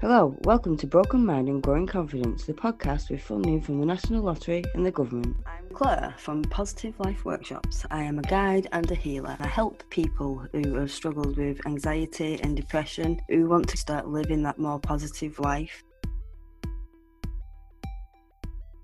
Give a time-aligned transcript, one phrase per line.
[0.00, 4.22] Hello, welcome to Broken Mind and Growing Confidence, the podcast with funding from the National
[4.22, 5.36] Lottery and the government.
[5.44, 7.84] I'm Claire from Positive Life Workshops.
[7.90, 9.36] I am a guide and a healer.
[9.38, 14.42] I help people who have struggled with anxiety and depression who want to start living
[14.44, 15.84] that more positive life.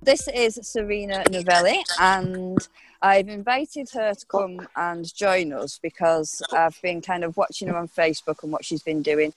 [0.02, 2.58] This is Serena Novelli, and
[3.00, 7.76] I've invited her to come and join us because I've been kind of watching her
[7.78, 9.32] on Facebook and what she's been doing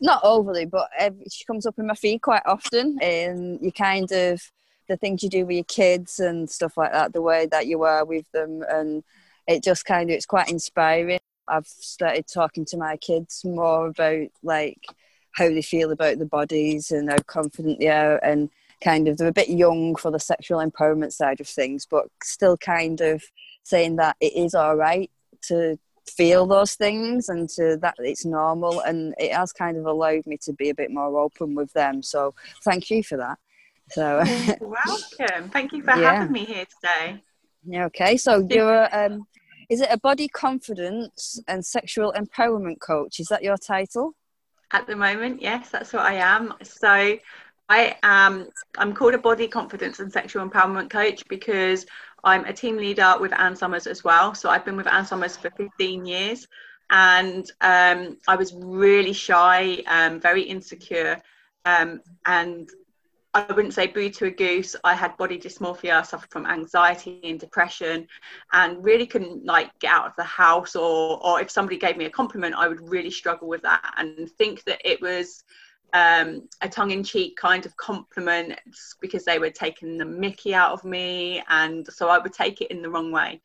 [0.00, 0.88] not overly, but
[1.30, 2.98] she comes up in my feed quite often.
[3.02, 4.40] And you kind of
[4.88, 7.84] the things you do with your kids and stuff like that, the way that you
[7.84, 9.04] are with them, and
[9.46, 11.20] it just kind of it's quite inspiring.
[11.48, 14.84] I've started talking to my kids more about like
[15.32, 18.50] how they feel about the bodies and how confident they are, and
[18.82, 22.56] kind of they're a bit young for the sexual empowerment side of things, but still
[22.56, 23.22] kind of
[23.62, 25.10] saying that it is all right
[25.42, 25.78] to
[26.08, 30.36] feel those things and to that it's normal and it has kind of allowed me
[30.38, 32.02] to be a bit more open with them.
[32.02, 33.38] So thank you for that.
[33.90, 34.22] So
[34.60, 35.50] welcome.
[35.50, 36.12] Thank you for yeah.
[36.12, 37.22] having me here today.
[37.64, 38.16] Yeah okay.
[38.16, 39.26] So you're um
[39.68, 43.20] is it a body confidence and sexual empowerment coach?
[43.20, 44.14] Is that your title?
[44.72, 46.54] At the moment yes that's what i am.
[46.62, 47.18] So
[47.70, 51.86] I am I'm called a body confidence and sexual empowerment coach because
[52.24, 54.34] I'm a team leader with Ann Summers as well.
[54.34, 56.46] So I've been with Ann Summers for 15 years
[56.90, 61.22] and um, I was really shy, um, very insecure,
[61.64, 62.68] um, and
[63.32, 64.74] I wouldn't say boo to a goose.
[64.82, 68.08] I had body dysmorphia, suffered from anxiety and depression,
[68.52, 70.74] and really couldn't like get out of the house.
[70.74, 74.28] Or, or if somebody gave me a compliment, I would really struggle with that and
[74.32, 75.44] think that it was
[75.92, 78.58] um, a tongue-in-cheek kind of compliment
[79.00, 82.70] because they were taking the mickey out of me and so i would take it
[82.70, 83.40] in the wrong way.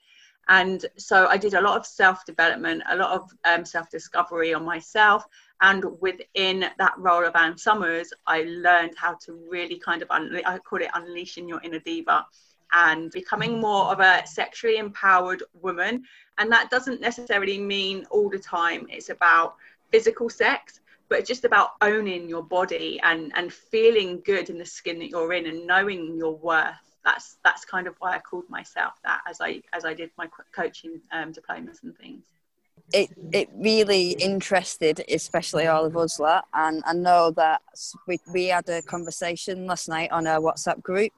[0.47, 5.25] And so i did a lot of self-development a lot of um, self-discovery on myself
[5.61, 10.41] and within that role of Ann Summers i learned how to really kind of un-
[10.45, 12.25] i call it unleashing your inner diva
[12.73, 16.03] and becoming more of a sexually empowered woman.
[16.37, 19.55] And that doesn't necessarily mean all the time it's about
[19.91, 24.65] physical sex but it's just about owning your body and and feeling good in the
[24.65, 26.75] skin that you're in and knowing your worth.
[27.03, 30.27] That's that's kind of why i called myself that as i as i did my
[30.55, 32.23] coaching um, diplomas and things.
[32.93, 37.61] It it really interested especially all of us lot and i know that
[38.07, 41.13] we, we had a conversation last night on our whatsapp group.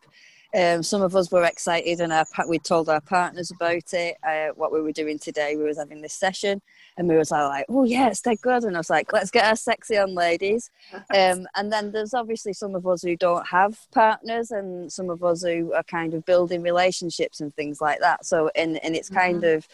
[0.58, 4.48] Um, some of us were excited and our, we told our partners about it, uh,
[4.56, 5.58] what we were doing today.
[5.58, 6.62] We was having this session
[6.98, 8.64] and we was all like, oh yeah, it's dead good.
[8.64, 10.72] And I was like, let's get our sexy on ladies.
[11.14, 15.24] Um, and then there's obviously some of us who don't have partners and some of
[15.24, 18.26] us who are kind of building relationships and things like that.
[18.26, 19.58] So, and, and it's kind mm-hmm.
[19.58, 19.68] of,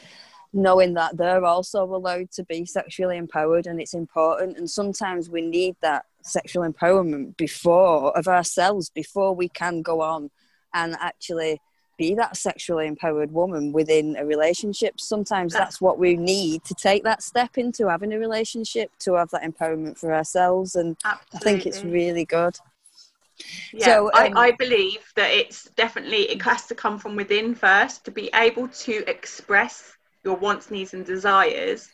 [0.53, 5.41] knowing that they're also allowed to be sexually empowered and it's important and sometimes we
[5.41, 10.29] need that sexual empowerment before of ourselves before we can go on
[10.73, 11.59] and actually
[11.97, 14.99] be that sexually empowered woman within a relationship.
[14.99, 19.29] Sometimes that's what we need to take that step into having a relationship to have
[19.31, 20.75] that empowerment for ourselves.
[20.75, 21.37] And Absolutely.
[21.37, 22.57] I think it's really good.
[23.73, 27.55] Yeah, so, um, I, I believe that it's definitely, it has to come from within
[27.55, 29.93] first to be able to express
[30.23, 31.89] your wants, needs, and desires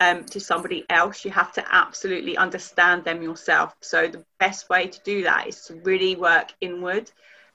[0.00, 3.74] um, to somebody else, you have to absolutely understand them yourself.
[3.80, 7.10] So, the best way to do that is to really work inward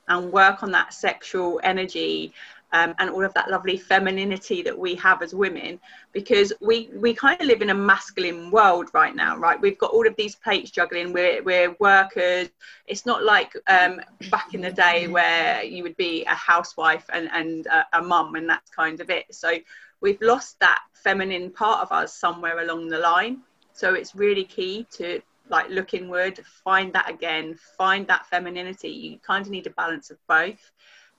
[0.09, 2.33] and work on that sexual energy
[2.71, 5.79] um, and all of that lovely femininity that we have as women
[6.11, 9.59] because we we kind of live in a masculine world right now right?
[9.59, 11.13] We've got all of these plates juggling.
[11.13, 12.49] We're, we're workers.
[12.85, 17.29] It's not like um, back in the day where you would be a housewife and,
[17.31, 19.33] and a, a mum and that's kind of it.
[19.33, 19.53] So
[20.01, 23.41] we've lost that feminine part of us somewhere along the line.
[23.73, 28.89] So it's really key to like look inward, find that again, find that femininity.
[28.89, 30.71] You kind of need a balance of both.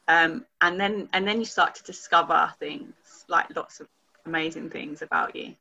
[0.09, 3.89] Um, and then and then you start to discover things like lots of
[4.27, 5.55] amazing things about you.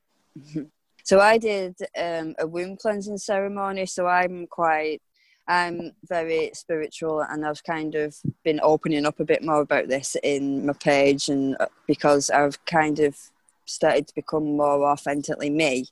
[1.10, 3.88] So I did um, a womb cleansing ceremony.
[3.88, 5.02] So I'm quite,
[5.48, 10.16] I'm very spiritual, and I've kind of been opening up a bit more about this
[10.22, 13.18] in my page, and uh, because I've kind of
[13.70, 15.86] started to become more authentically me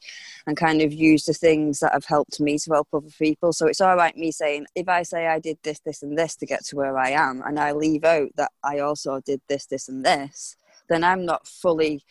[0.45, 3.53] and kind of use the things that have helped me to help other people.
[3.53, 6.35] So it's all right me saying, if I say I did this, this, and this
[6.37, 9.65] to get to where I am, and I leave out that I also did this,
[9.65, 10.55] this, and this,
[10.89, 12.03] then I'm not fully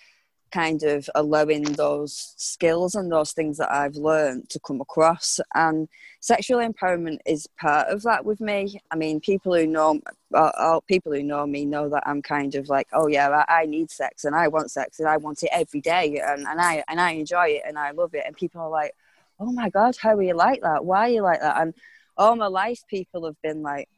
[0.57, 5.39] kind of allowing those skills and those things that I've learned to come across.
[5.55, 5.87] And
[6.21, 8.81] sexual empowerment is part of that with me.
[8.91, 10.01] I mean, people who know,
[10.33, 13.63] uh, all people who know me know that I'm kind of like, oh yeah, I,
[13.63, 16.59] I need sex and I want sex and I want it every day and, and
[16.59, 18.25] I and I enjoy it and I love it.
[18.27, 18.95] And people are like,
[19.39, 20.87] oh my god, how are you like that?
[20.87, 21.61] Why are you like that?
[21.61, 21.75] And
[22.17, 23.91] all my life people have been like,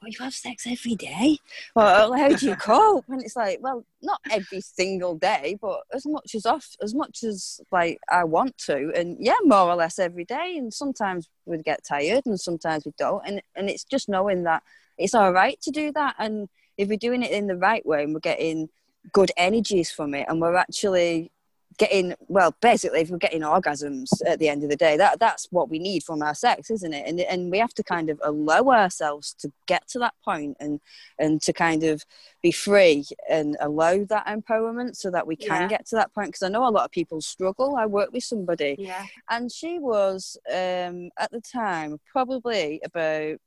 [0.00, 1.38] well, you have sex every day.
[1.74, 3.04] Well, uh, how do you cope?
[3.08, 7.24] And it's like, well, not every single day, but as much as off, as much
[7.24, 10.56] as like I want to, and yeah, more or less every day.
[10.56, 13.26] And sometimes we get tired, and sometimes we don't.
[13.26, 14.62] And and it's just knowing that
[14.96, 16.14] it's all right to do that.
[16.18, 18.68] And if we're doing it in the right way, and we're getting
[19.12, 21.32] good energies from it, and we're actually
[21.78, 25.46] getting well basically if we're getting orgasms at the end of the day that that's
[25.50, 27.06] what we need from our sex isn't it?
[27.06, 30.80] And and we have to kind of allow ourselves to get to that point and
[31.18, 32.04] and to kind of
[32.42, 35.68] be free and allow that empowerment so that we can yeah.
[35.68, 36.28] get to that point.
[36.28, 37.76] Because i know a lot of people struggle.
[37.76, 39.06] I work with somebody yeah.
[39.30, 43.38] and she was um at the time probably about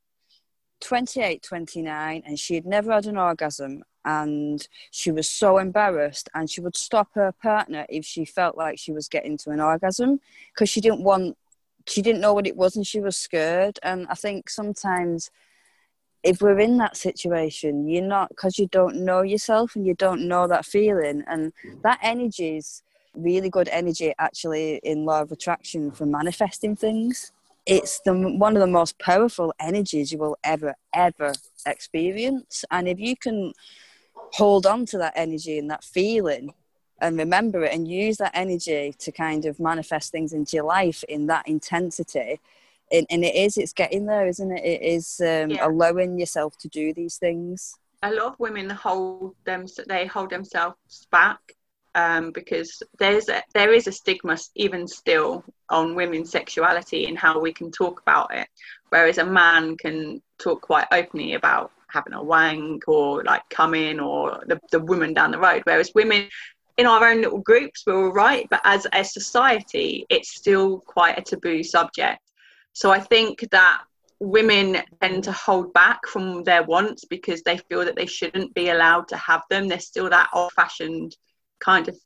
[0.81, 6.49] 28 29 and she had never had an orgasm and she was so embarrassed and
[6.49, 10.19] she would stop her partner if she felt like she was getting to an orgasm
[10.53, 11.37] because she didn't want
[11.87, 13.79] she didn't know what it was and she was scared.
[13.83, 15.29] And i think sometimes
[16.23, 20.27] if we're in that situation you're not because you don't know yourself and you don't
[20.27, 21.23] know that feeling.
[21.27, 22.83] And that energy is
[23.13, 27.31] really good energy actually in law of attraction for manifesting things.
[27.65, 31.33] It's the one of the most powerful energies you will ever ever
[31.65, 32.65] experience.
[32.71, 33.53] And if you can
[34.33, 36.53] hold on to that energy and that feeling
[37.01, 41.03] and remember it and use that energy to kind of manifest things into your life
[41.09, 42.39] in that intensity.
[42.91, 44.63] And, and it is it's getting there isn't it?
[44.63, 45.67] It is um, yeah.
[45.67, 47.75] allowing yourself to do these things.
[48.03, 51.39] A lot of women hold them they hold themselves back
[51.95, 57.39] um, because there's a, there is a stigma even still on women's sexuality and how
[57.39, 58.47] we can talk about it.
[58.89, 64.43] Whereas a man can talk quite openly about having a wank or like coming or
[64.47, 65.61] the, the woman down the road.
[65.65, 66.27] Whereas women
[66.77, 71.17] in our own little groups, we're all right, but as a society, it's still quite
[71.17, 72.19] a taboo subject.
[72.73, 73.83] So I think that
[74.19, 78.69] women tend to hold back from their wants because they feel that they shouldn't be
[78.69, 79.67] allowed to have them.
[79.67, 81.15] There's still that old fashioned
[81.59, 81.97] kind of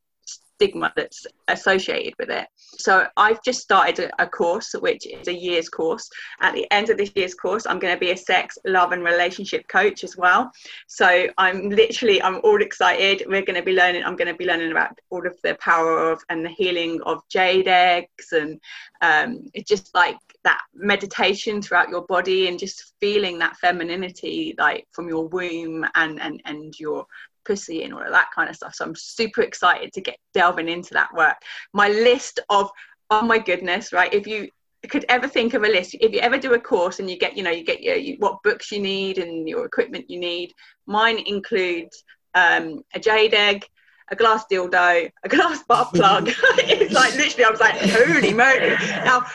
[0.55, 2.47] stigma that's associated with it.
[2.77, 6.09] So I've just started a, course, which is a year's course.
[6.41, 9.03] At the end of this year's course, I'm going to be a sex, love, and
[9.03, 10.51] relationship coach as well.
[10.87, 13.23] So I'm literally, I'm all excited.
[13.27, 14.03] We're going to be learning.
[14.03, 17.21] I'm going to be learning about all of the power of and the healing of
[17.29, 18.59] jade eggs, and
[19.01, 24.87] um, it's just like that meditation throughout your body and just feeling that femininity, like
[24.91, 27.05] from your womb and and and your
[27.45, 28.75] pussy and all of that kind of stuff.
[28.75, 31.37] So I'm super excited to get delving into that work.
[31.73, 32.69] My list of
[33.09, 34.13] oh my goodness, right?
[34.13, 34.49] If you
[34.89, 37.35] could ever think of a list, if you ever do a course and you get,
[37.35, 40.53] you know, you get your you, what books you need and your equipment you need.
[40.85, 42.03] Mine includes
[42.35, 43.65] um, a jade egg,
[44.11, 46.29] a glass dildo, a glass butt plug.
[46.57, 48.75] it's like literally, I was like, holy moly!
[49.03, 49.25] Now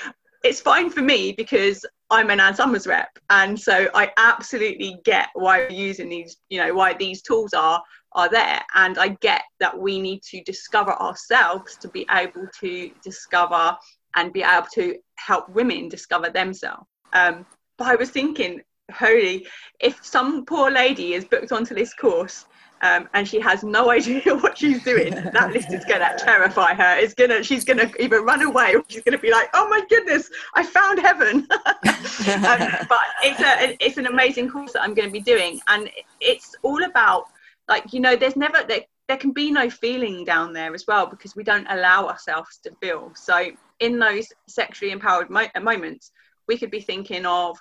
[0.45, 5.29] it's fine for me because I'm an Ann Summers rep, and so I absolutely get
[5.35, 8.61] why we're using these, you know, why these tools are are there.
[8.75, 13.77] And I get that we need to discover ourselves to be able to discover
[14.17, 16.87] and be able to help women discover themselves.
[17.13, 17.47] Um,
[17.79, 18.61] but I was thinking,
[18.93, 19.47] holy,
[19.79, 22.47] if some poor lady is booked onto this course
[22.83, 26.75] um, and she has no idea what she's doing, that list is going to terrify
[26.75, 26.97] her.
[26.99, 29.69] It's gonna, she's going to either run away or she's going to be like, "Oh
[29.69, 34.95] my goodness, I found heaven." um, but it's a, it's an amazing course that I'm
[34.95, 37.29] going to be doing, and it's all about
[37.71, 41.07] like you know there's never there, there can be no feeling down there as well
[41.07, 43.13] because we don't allow ourselves to feel.
[43.15, 46.13] So in those sexually empowered mo- uh, moments
[46.47, 47.57] we could be thinking of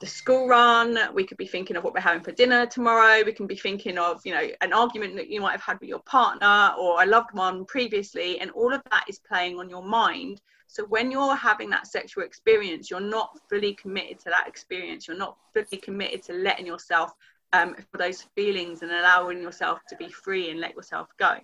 [0.00, 3.32] the school run we could be thinking of what we're having for dinner tomorrow we
[3.32, 6.00] can be thinking of you know an argument that you might have had with your
[6.00, 10.40] partner or a loved one previously and all of that is playing on your mind.
[10.66, 15.06] So when you're having that sexual experience you're not fully committed to that experience.
[15.06, 17.12] You're not fully committed to letting yourself
[17.52, 21.36] um, for those feelings and allowing yourself to be free and let yourself go.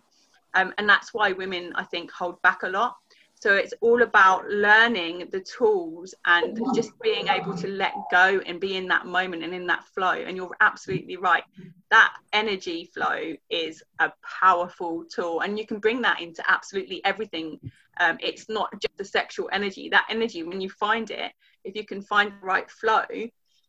[0.55, 2.97] Um, and that's why women, I think, hold back a lot.
[3.41, 8.59] So it's all about learning the tools and just being able to let go and
[8.59, 10.11] be in that moment and in that flow.
[10.11, 11.45] And you're absolutely right.
[11.91, 14.11] That energy flow is a
[14.41, 17.61] powerful tool, and you can bring that into absolutely everything.
[18.00, 19.88] Um, it's not just the sexual energy.
[19.88, 21.31] That energy, when you find it,
[21.62, 23.05] if you can find the right flow,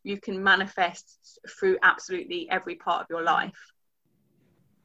[0.02, 3.72] you can manifest through absolutely every part of your life.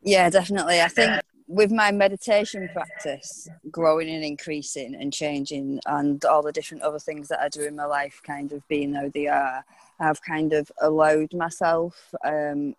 [0.03, 0.81] Yeah, definitely.
[0.81, 6.83] I think with my meditation practice growing and increasing and changing and all the different
[6.83, 9.63] other things that I do in my life kind of being how they are,
[9.99, 12.75] I've kind of allowed myself um,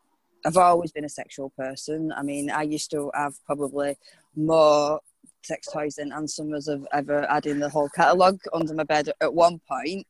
[0.46, 2.12] I've always been a sexual person.
[2.16, 3.96] I mean, I used to have probably
[4.36, 5.00] more
[5.46, 9.10] sex toys than Ann Summers have ever had in the whole catalogue under my bed
[9.20, 10.06] at one point.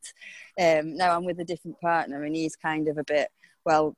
[0.59, 3.29] Um, now I'm with a different partner, and he's kind of a bit,
[3.65, 3.95] well,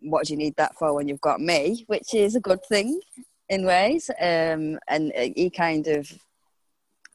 [0.00, 1.84] what do you need that for when you've got me?
[1.86, 3.00] Which is a good thing
[3.48, 4.10] in ways.
[4.20, 6.12] Um, and he kind of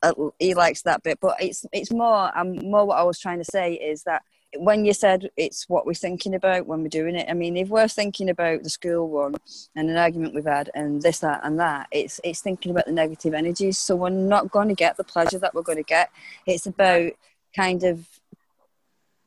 [0.02, 2.38] uh, he likes that bit, but it's it's more.
[2.38, 4.22] Um, more what I was trying to say is that
[4.58, 7.70] when you said it's what we're thinking about when we're doing it, I mean, if
[7.70, 9.36] we're thinking about the school one
[9.76, 12.92] and an argument we've had and this, that, and that, it's it's thinking about the
[12.92, 13.78] negative energies.
[13.78, 16.10] So we're not going to get the pleasure that we're going to get.
[16.46, 17.12] It's about
[17.56, 18.08] kind of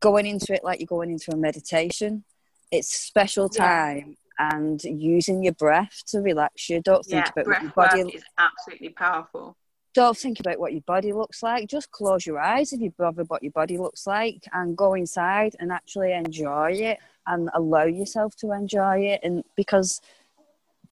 [0.00, 2.25] going into it like you're going into a meditation.
[2.71, 4.56] It's special time yeah.
[4.56, 6.80] and using your breath to relax you.
[6.83, 9.56] Don't think yeah, about breath your body is absolutely powerful
[9.96, 11.70] don't think about what your body looks like.
[11.70, 15.56] Just close your eyes if you bother what your body looks like and go inside
[15.58, 19.20] and actually enjoy it and allow yourself to enjoy it.
[19.22, 20.02] And because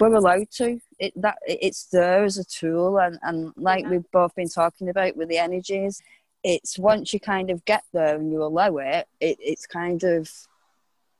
[0.00, 2.98] we're allowed to, it that it's there as a tool.
[2.98, 6.00] And, and like we've both been talking about with the energies,
[6.42, 10.30] it's once you kind of get there and you allow it, it it's kind of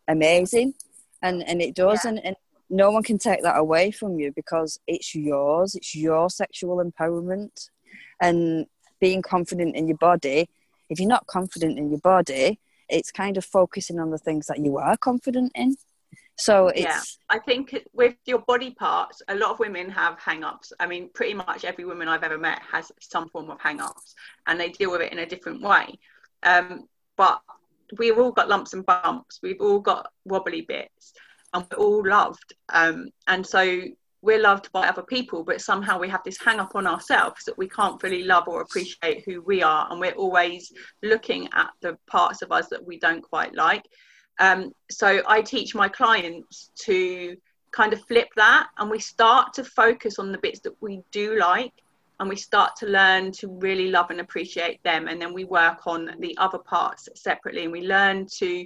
[0.09, 0.73] amazing.
[1.21, 2.07] And, and it does.
[2.07, 2.13] Yeah.
[2.13, 2.37] And, and
[2.71, 5.75] no one can take that away from you because it's yours.
[5.75, 7.69] It's your sexual empowerment
[8.21, 8.67] and
[9.01, 10.49] being confident in your body.
[10.89, 12.59] If you're not confident in your body,
[12.89, 15.77] it's kind of focusing on the things that you are confident in.
[16.37, 16.81] So it's.
[16.81, 20.73] Yeah, I think with your body parts, a lot of women have hang-ups.
[20.81, 24.15] I mean, pretty much every woman I've ever met has some form of hang-ups,
[24.47, 25.99] and they deal with it in a different way.
[26.43, 27.41] Um, but
[27.99, 29.39] we've all got lumps and bumps.
[29.43, 31.13] We've all got wobbly bits,
[31.53, 32.55] and we're all loved.
[32.69, 33.83] Um, and so
[34.25, 37.59] we're loved by other people, but somehow we have this hang up on ourselves that
[37.59, 39.87] we can't fully love or appreciate who we are.
[39.91, 43.85] And we're always looking at the parts of us that we don't quite like.
[44.41, 47.37] Um, so I teach my clients to
[47.71, 51.37] kind of flip that and we start to focus on the bits that we do
[51.37, 51.73] like
[52.19, 55.87] and we start to learn to really love and appreciate them and then we work
[55.87, 58.65] on the other parts separately and we learn to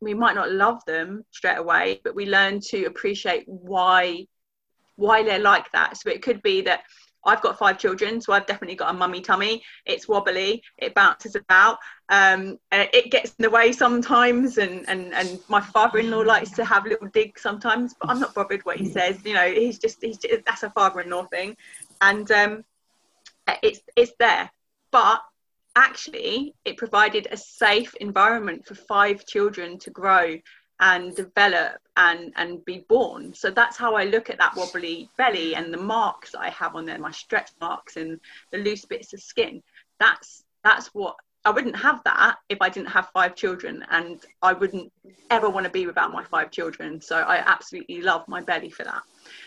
[0.00, 4.26] we might not love them straight away but we learn to appreciate why
[4.98, 5.96] why they're like that.
[5.96, 6.82] So it could be that
[7.24, 9.62] I've got five children, so I've definitely got a mummy tummy.
[9.84, 11.78] It's wobbly, it bounces about,
[12.08, 16.86] um, it gets in the way sometimes, and, and, and my father-in-law likes to have
[16.86, 19.18] little digs sometimes, but I'm not bothered what he says.
[19.24, 21.56] You know, he's just he's just, that's a father-in-law thing,
[22.00, 22.64] and um,
[23.62, 24.50] it's it's there.
[24.90, 25.20] But
[25.76, 30.36] actually, it provided a safe environment for five children to grow
[30.80, 33.34] and develop and and be born.
[33.34, 36.86] So that's how i look at that wobbly belly and the marks i have on
[36.86, 38.20] there my stretch marks and
[38.52, 39.62] the loose bits of skin.
[39.98, 44.52] That's that's what i wouldn't have that if i didn't have five children and i
[44.52, 44.92] wouldn't
[45.30, 47.00] ever want to be without my five children.
[47.00, 49.02] So i absolutely love my belly for that.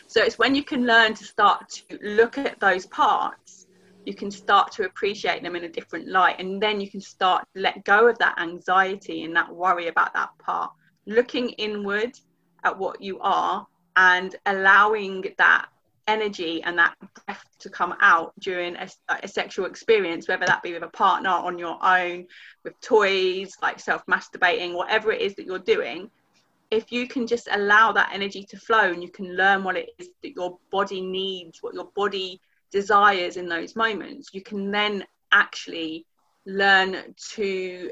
[0.08, 3.68] So it's when you can learn to start to look at those parts
[4.06, 7.46] you can start to appreciate them in a different light and then you can start
[7.54, 10.72] to let go of that anxiety and that worry about that part
[11.12, 12.18] looking inward
[12.64, 15.68] at what you are and allowing that
[16.08, 18.90] energy and that breath to come out during a,
[19.24, 22.26] a, sexual experience, whether that be with a partner on your own,
[22.64, 26.10] with toys, like self masturbating, whatever it is that you're doing.
[26.70, 29.90] If you can just allow that energy to flow and you can learn what it
[30.00, 32.40] is that your body needs, what your body
[32.72, 36.06] desires in those moments, you can then actually
[36.46, 37.92] learn to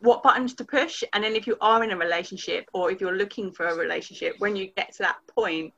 [0.00, 3.16] what buttons to push and then if you are in a relationship or if you're
[3.16, 5.72] looking for a relationship when you get to that point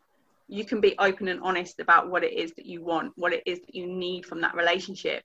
[0.50, 3.42] you can be open and honest about what it is that you want what it
[3.46, 5.22] is that you need from that relationship.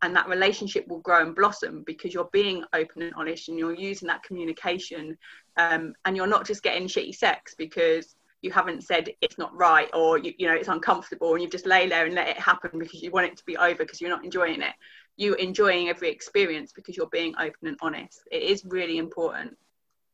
[0.00, 3.74] And that relationship will grow and blossom because you're being open and honest and you're
[3.74, 5.18] using that communication
[5.56, 9.90] um, and you're not just getting shitty sex because you haven't said it's not right
[9.92, 12.78] or you, you know it's uncomfortable and you just lay there and let it happen
[12.78, 14.74] because you want it to be over because you're not enjoying it
[15.18, 18.22] you enjoying every experience because you're being open and honest.
[18.30, 19.58] It is really important.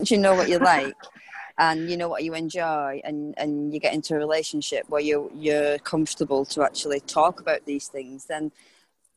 [0.05, 0.97] You know what you like
[1.59, 5.31] and you know what you enjoy and, and you get into a relationship where you
[5.35, 8.51] you're comfortable to actually talk about these things, then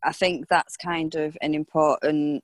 [0.04, 2.44] I think that's kind of an important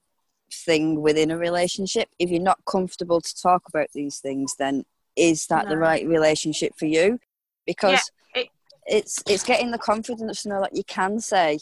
[0.51, 2.09] thing within a relationship.
[2.17, 4.85] If you're not comfortable to talk about these things, then
[5.15, 5.71] is that no.
[5.71, 7.19] the right relationship for you?
[7.67, 8.47] Because yeah, it,
[8.87, 11.59] it's it's getting the confidence to know that you can say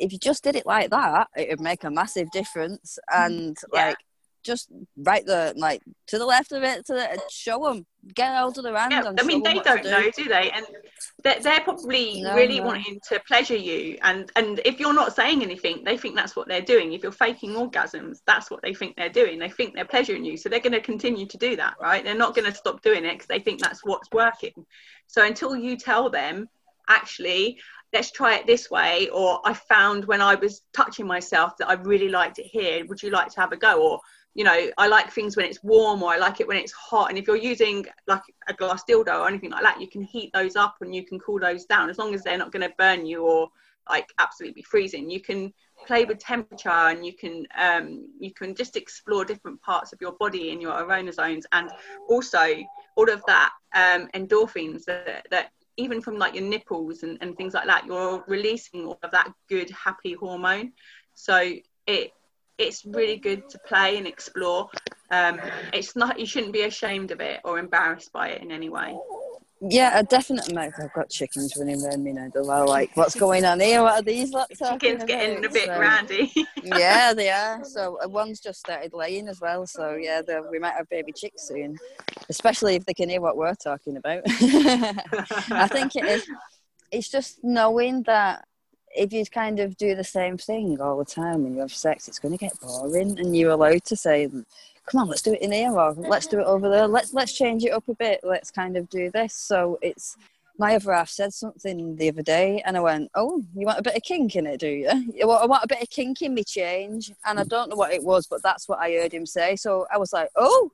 [0.00, 2.98] if you just did it like that, it would make a massive difference.
[3.12, 3.86] Mm, and yeah.
[3.88, 3.96] like,
[4.44, 8.56] just right there, like to the left of it, to the, show them, get hold
[8.56, 8.92] of the hand.
[8.92, 9.90] Yeah, I mean, they don't do.
[9.90, 10.50] know, do they?
[10.50, 10.66] And
[11.22, 12.66] they're, they're probably no, really no.
[12.66, 13.98] wanting to pleasure you.
[14.02, 16.92] And and if you're not saying anything, they think that's what they're doing.
[16.92, 19.38] If you're faking orgasms, that's what they think they're doing.
[19.38, 22.02] They think they're pleasuring you, so they're going to continue to do that, right?
[22.02, 24.64] They're not going to stop doing it because they think that's what's working.
[25.08, 26.48] So until you tell them
[26.88, 27.58] actually
[27.92, 31.74] let's try it this way or i found when i was touching myself that i
[31.74, 33.80] really liked it here would you like to have a go?
[33.80, 34.00] Or
[34.34, 37.08] you know i like things when it's warm or i like it when it's hot.
[37.08, 40.30] And if you're using like a glass dildo or anything like that you can heat
[40.32, 41.90] those up and you can cool those down.
[41.90, 43.48] As long as they're not going to burn you or
[43.88, 45.52] like absolutely freezing you can
[45.86, 50.12] play with temperature and you can um, you can just explore different parts of your
[50.18, 51.70] body in your aroma zones and
[52.08, 52.54] also
[52.96, 57.54] all of that um, endorphins that, that even from like your nipples and, and things
[57.54, 60.72] like that you're releasing all of that good happy hormone.
[61.14, 61.52] So
[61.86, 62.12] it
[62.58, 64.68] it's really good to play and explore.
[65.10, 65.40] Um,
[65.72, 68.96] it's not you shouldn't be ashamed of it or embarrassed by it in any way
[69.60, 70.74] yeah, a definite amount.
[70.80, 72.28] I've got chickens running around me now.
[72.32, 73.82] They're like, what's going on here?
[73.82, 76.32] What are these lots Chickens getting a bit so, randy.
[76.62, 77.64] yeah, they are.
[77.64, 79.66] So uh, one's just started laying as well.
[79.66, 81.76] So yeah, we might have baby chicks soon,
[82.28, 84.22] especially if they can hear what we're talking about.
[84.26, 86.26] I think it is.
[86.92, 88.46] It's just knowing that
[88.96, 92.08] if you kind of do the same thing all the time when you have sex,
[92.08, 94.28] it's going to get boring, and you're allowed to say
[94.90, 96.86] come on, let's do it in here or let's do it over there.
[96.86, 98.20] Let's let's change it up a bit.
[98.22, 99.34] Let's kind of do this.
[99.34, 100.16] So it's
[100.58, 103.82] my other half said something the other day, and I went, "Oh, you want a
[103.82, 104.88] bit of kink in it, do you?
[104.88, 108.02] I want a bit of kink in me change." And I don't know what it
[108.02, 109.56] was, but that's what I heard him say.
[109.56, 110.70] So I was like, "Oh,"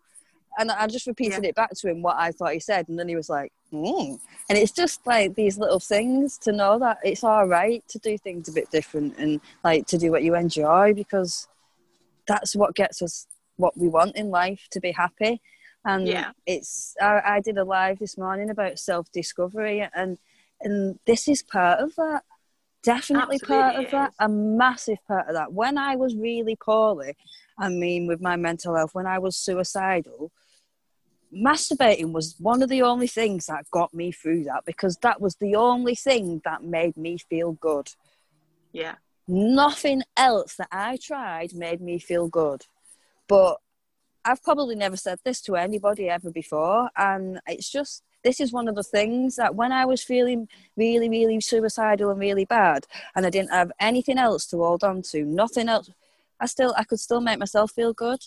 [0.59, 1.51] and I just repeated yeah.
[1.51, 4.19] it back to him what I thought he said, and then he was like, mm.
[4.49, 8.17] and it's just like these little things to know that it's all right to do
[8.19, 11.49] things a bit different and like to do what you enjoy because
[12.27, 15.41] that's what gets us what we want in life to be happy.
[15.85, 16.33] And yeah.
[16.47, 20.19] it's I, I did a live this morning about self-discovery and
[20.61, 22.23] and this is part of that
[22.83, 25.53] definitely Absolutely part of that a massive part of that.
[25.53, 27.17] When i was really poorly
[27.59, 30.31] i mean with my mental health when i was suicidal
[31.35, 35.37] masturbating was one of the only things that got me through that because that was
[35.37, 37.91] the only thing that made me feel good.
[38.73, 38.95] Yeah.
[39.27, 42.67] Nothing else that i tried made me feel good
[43.35, 43.57] but
[44.25, 46.89] I've probably never said this to anybody ever before.
[46.97, 51.09] And it's just, this is one of the things that when I was feeling really,
[51.09, 55.25] really suicidal and really bad, and I didn't have anything else to hold on to,
[55.25, 55.91] nothing else,
[56.39, 58.21] I still, I could still make myself feel good.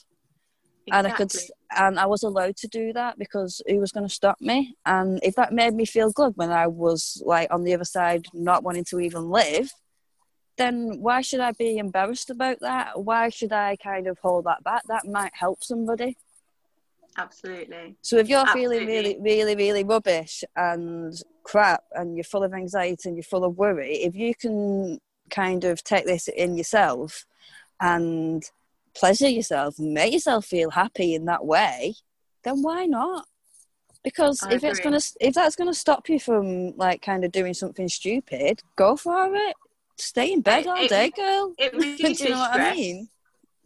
[0.88, 0.92] Exactly.
[0.92, 1.32] And I could,
[1.78, 4.76] and I was allowed to do that because who was going to stop me?
[4.86, 8.26] And if that made me feel good when I was like on the other side,
[8.34, 9.72] not wanting to even live,
[10.58, 13.00] then why should I be embarrassed about that?
[13.04, 14.84] Why should I kind of hold that back?
[14.88, 16.18] That might help somebody.
[17.18, 17.96] Absolutely.
[18.02, 18.80] So if you're Absolutely.
[18.80, 23.44] feeling really, really, really rubbish and crap and you're full of anxiety and you're full
[23.44, 27.26] of worry, if you can kind of take this in yourself
[27.80, 28.44] and
[28.96, 31.96] pleasure yourself and make yourself feel happy in that way,
[32.44, 33.26] then why not?
[34.04, 34.70] Because I if agree.
[34.70, 38.96] it's gonna if that's gonna stop you from like kind of doing something stupid, go
[38.96, 39.56] for it
[39.98, 41.54] stay in bed all it, day, girl.
[41.58, 42.72] It reduces you know what stress.
[42.72, 43.10] I mean?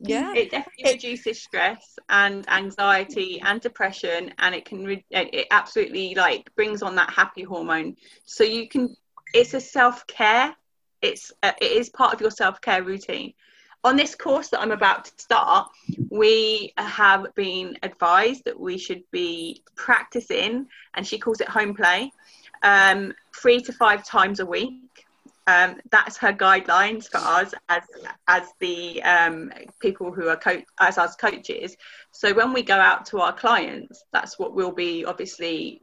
[0.03, 5.47] Yeah, it definitely it, reduces stress and anxiety and depression, and it can re- it
[5.51, 7.95] absolutely like brings on that happy hormone.
[8.25, 8.95] So you can,
[9.33, 10.55] it's a self care.
[11.03, 13.33] It's uh, it is part of your self care routine.
[13.83, 15.69] On this course that I'm about to start,
[16.09, 22.11] we have been advised that we should be practicing, and she calls it home play,
[22.63, 25.05] um, three to five times a week
[25.47, 27.84] um, that's her guidelines for us as
[28.27, 31.75] as the um, people who are co- as us coaches.
[32.12, 35.82] So when we go out to our clients, that's what we'll be obviously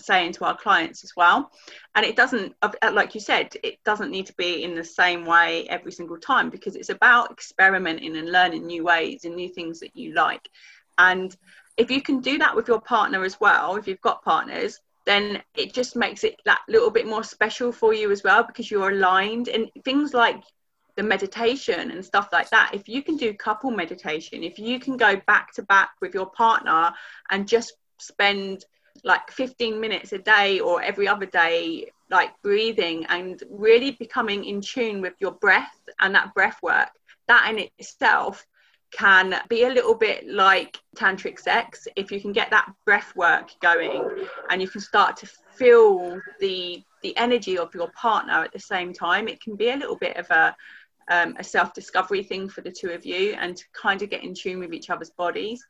[0.00, 1.50] saying to our clients as well.
[1.94, 2.54] And it doesn't,
[2.92, 6.50] like you said, it doesn't need to be in the same way every single time
[6.50, 10.48] because it's about experimenting and learning new ways and new things that you like.
[10.98, 11.36] And
[11.76, 15.42] if you can do that with your partner as well, if you've got partners, then
[15.56, 18.90] it just makes it that little bit more special for you as well because you're
[18.90, 19.48] aligned.
[19.48, 20.42] And things like
[20.96, 24.96] the meditation and stuff like that if you can do couple meditation if you can
[24.96, 26.92] go back to back with your partner
[27.30, 28.64] and just spend
[29.04, 34.60] like 15 minutes a day or every other day like breathing and really becoming in
[34.60, 36.90] tune with your breath and that breath work
[37.28, 38.44] that in itself
[38.90, 41.86] can be a little bit like tantric sex.
[41.96, 46.82] If you can get that breath work going and you can start to feel the
[47.02, 50.16] the energy of your partner at the same time it can be a little bit
[50.16, 50.56] of a
[51.10, 54.34] um, a self-discovery thing for the two of you and to kind of get in
[54.34, 55.64] tune with each other's bodies.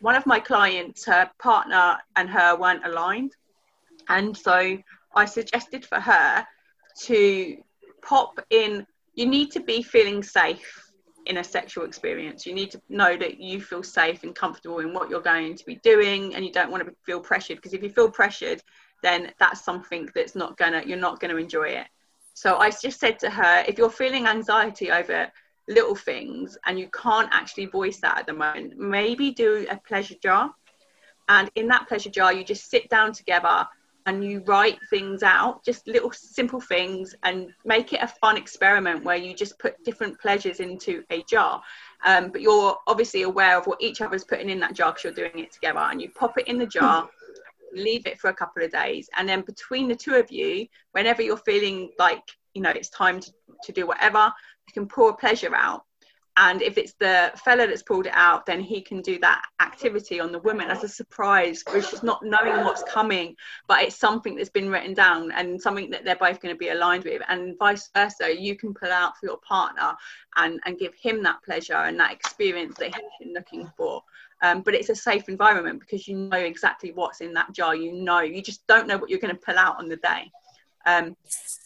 [0.00, 3.32] One of my clients her partner and her weren't aligned.
[4.08, 4.78] And so
[5.14, 6.46] i suggested for her
[7.02, 7.56] to
[8.02, 8.86] pop in.
[9.14, 10.85] You need to be feeling safe
[11.26, 12.46] in a sexual experience.
[12.46, 15.64] You need to know that you feel safe and comfortable in what you're going to
[15.64, 18.62] be doing, and you don't want to feel pressured because if you feel pressured,
[19.02, 21.86] then that's something that's not gonna you're not gonna enjoy it.
[22.34, 25.30] So I just said to her, if you're feeling anxiety over
[25.68, 30.16] little things and you can't actually voice that at the moment, maybe do a pleasure
[30.22, 30.54] jar.
[31.28, 33.66] And in that pleasure jar, you just sit down together
[34.06, 39.04] and you write things out, just little simple things, and make it a fun experiment
[39.04, 41.60] where you just put different pleasures into a jar.
[42.04, 45.28] Um, but you're obviously aware of what each other's putting in that jar because you're
[45.28, 47.08] doing it together, and you pop it in the jar.
[47.74, 51.20] leave it for a couple of days and then between the two of you whenever
[51.20, 52.22] you're feeling like
[52.54, 53.30] you know it's time to,
[53.62, 54.32] to do whatever
[54.66, 55.82] you can pour a pleasure out
[56.36, 60.20] and if it's the fella that's pulled it out then he can do that activity
[60.20, 63.34] on the woman as a surprise which is not knowing what's coming
[63.66, 66.68] but it's something that's been written down and something that they're both going to be
[66.68, 67.22] aligned with.
[67.28, 69.94] And vice versa you can pull out for your partner
[70.36, 74.02] and and give him that pleasure and that experience that he's been looking for.
[74.42, 77.92] Um, but it's a safe environment because you know exactly what's in that jar you
[77.92, 80.30] know you just don't know what you're going to pull out on the day
[80.86, 81.16] um,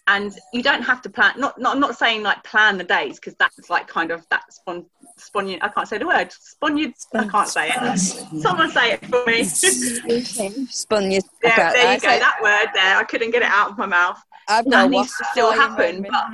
[0.06, 3.16] and you don't have to plan not, not i'm not saying like plan the days
[3.16, 4.84] because that's like kind of that spon
[5.16, 6.78] spon i can't say the word spon
[7.14, 7.98] i can't say it.
[7.98, 9.44] Someone say it for me.
[9.44, 11.10] Spon
[11.44, 14.18] yeah there you go that word there i couldn't get it out of my mouth.
[14.48, 16.24] I've that needs to still happen but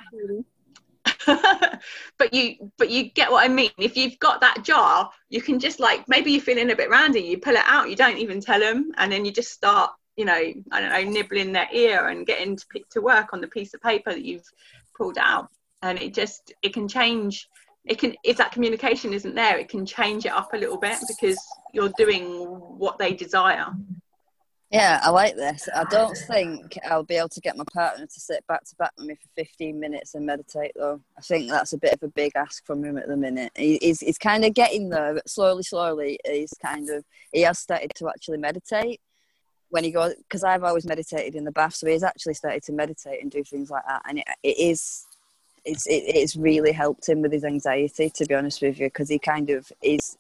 [2.19, 3.71] but you but you get what I mean.
[3.79, 7.21] If you've got that jar, you can just like maybe you're feeling a bit randy,
[7.21, 10.25] you pull it out, you don't even tell them, and then you just start you
[10.25, 13.75] know, I don't know, nibbling their ear and getting to to work on the piece
[13.75, 14.49] of paper that you've
[14.97, 15.49] pulled out.
[15.83, 17.49] And it just it can change.
[17.85, 20.99] It can if that communication isn't there, it can change it up a little bit
[21.07, 21.39] because
[21.73, 22.45] you're doing
[22.79, 23.67] what they desire.
[24.71, 25.69] Yeah, I like this.
[25.75, 28.91] I don't think I'll be able to get my partner to sit back to back
[28.99, 31.01] with me for 15 minutes and meditate, though.
[31.17, 33.53] I think that's a bit of a big ask from him at the minute.
[33.57, 37.61] He, he's, he's kind of getting there, but slowly, slowly, he's kind of, he has
[37.61, 39.01] started to actually meditate
[39.71, 42.73] when he goes because I've always meditated in the bath, so he's actually started to
[42.73, 45.07] meditate and do things like that, and it, it is
[45.65, 48.11] it's it, it's really helped him with his anxiety.
[48.11, 50.17] To be honest with you, because he kind of is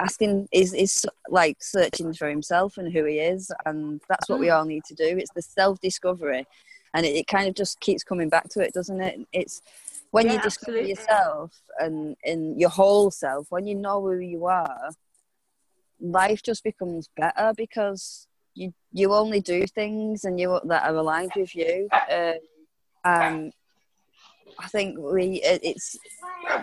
[0.00, 4.50] asking is is like searching for himself and who he is, and that's what we
[4.50, 5.16] all need to do.
[5.18, 6.46] It's the self discovery,
[6.92, 9.26] and it, it, kind of just keeps coming back to it, doesn't it?
[9.32, 9.62] It's
[10.10, 10.90] when yeah, you discover absolutely.
[10.90, 14.90] yourself and in your whole self, when you know who you are,
[16.00, 21.32] life just becomes better because you you only do things and you that are aligned
[21.36, 21.88] with you.
[22.10, 22.34] Uh,
[23.04, 23.50] um,
[24.58, 25.96] I think we it's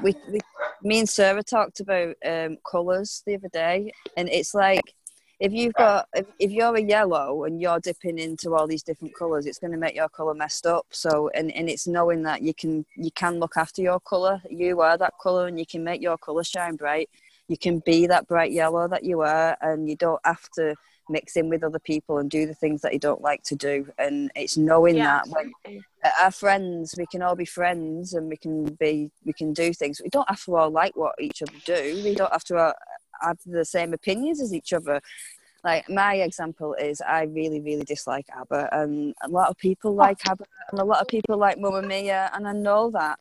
[0.02, 0.40] we, we
[0.84, 4.96] me and Sarah talked about um, colours the other day, and it's like
[5.40, 9.16] if you've got if, if you're a yellow and you're dipping into all these different
[9.16, 10.86] colours, it's going to make your colour messed up.
[10.92, 14.42] So and, and it's knowing that you can you can look after your colour.
[14.50, 17.10] You are that colour, and you can make your colour shine bright.
[17.48, 20.76] You can be that bright yellow that you are, and you don't have to
[21.12, 23.88] mix in with other people and do the things that you don't like to do.
[23.98, 25.84] And it's knowing yeah, that when
[26.22, 30.02] our friends we can all be friends and we can be we can do things.
[30.04, 32.02] We don't have to all like what each other do.
[32.04, 32.74] We don't have to
[33.22, 35.02] have the same opinions as each other.
[35.64, 40.18] Like my example is I really really dislike ABBA and a lot of people like
[40.28, 43.20] ABBA and a lot of people like Mamma Mia and I know that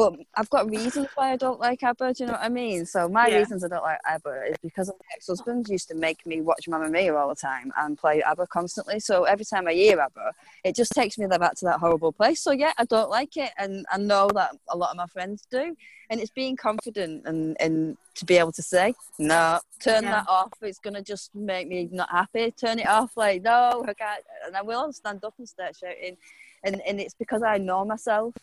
[0.00, 2.14] but I've got reasons why I don't like ABBA.
[2.14, 2.86] Do you know what I mean?
[2.86, 3.36] So my yeah.
[3.36, 6.88] reasons I don't like ABBA is because my ex-husband used to make me watch Mamma
[6.88, 8.98] Mia all the time and play ABBA constantly.
[8.98, 10.32] So every time I hear ABBA,
[10.64, 12.40] it just takes me back to that horrible place.
[12.40, 15.46] So yeah, I don't like it, and I know that a lot of my friends
[15.50, 15.76] do.
[16.08, 20.10] And it's being confident and, and to be able to say, no, turn yeah.
[20.12, 20.52] that off.
[20.62, 22.50] It's gonna just make me not happy.
[22.52, 23.16] Turn it off.
[23.16, 24.24] Like no, I can't.
[24.46, 26.16] And I will stand up and start shouting.
[26.64, 28.34] And and it's because I know myself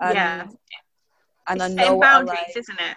[0.00, 0.46] and, yeah.
[1.46, 2.56] And I know boundaries, like.
[2.56, 2.96] isn't it?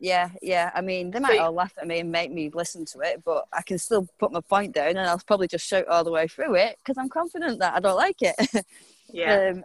[0.00, 0.70] Yeah, yeah.
[0.74, 3.22] I mean, they might so, all laugh at me and make me listen to it,
[3.24, 6.10] but I can still put my point down, and I'll probably just shout all the
[6.10, 8.64] way through it because I'm confident that I don't like it.
[9.14, 9.64] Yeah, um,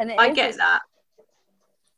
[0.00, 0.80] and I is, get that.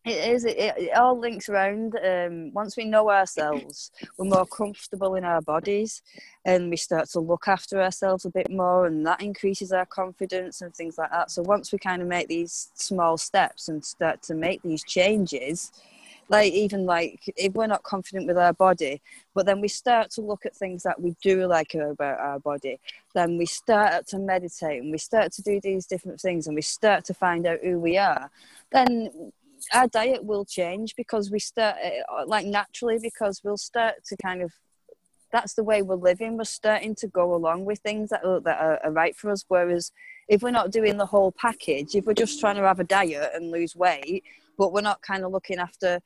[0.06, 0.46] It is.
[0.46, 1.94] It, it all links around.
[2.02, 6.00] Um, once we know ourselves, we're more comfortable in our bodies,
[6.46, 10.62] and we start to look after ourselves a bit more, and that increases our confidence
[10.62, 11.30] and things like that.
[11.30, 15.70] So once we kind of make these small steps and start to make these changes,
[16.30, 19.02] like even like if we're not confident with our body,
[19.34, 22.78] but then we start to look at things that we do like about our body,
[23.14, 26.62] then we start to meditate and we start to do these different things, and we
[26.62, 28.30] start to find out who we are.
[28.72, 29.32] Then
[29.72, 34.42] our diet will change because we start uh, like naturally because we'll start to kind
[34.42, 34.52] of
[35.32, 36.36] that's the way we're living.
[36.36, 39.44] We're starting to go along with things that are, that are, are right for us.
[39.46, 39.92] Whereas
[40.30, 43.32] if we're not doing the whole package if we're just trying to have a diet
[43.34, 44.22] and lose weight
[44.56, 46.00] but we're not kind of looking after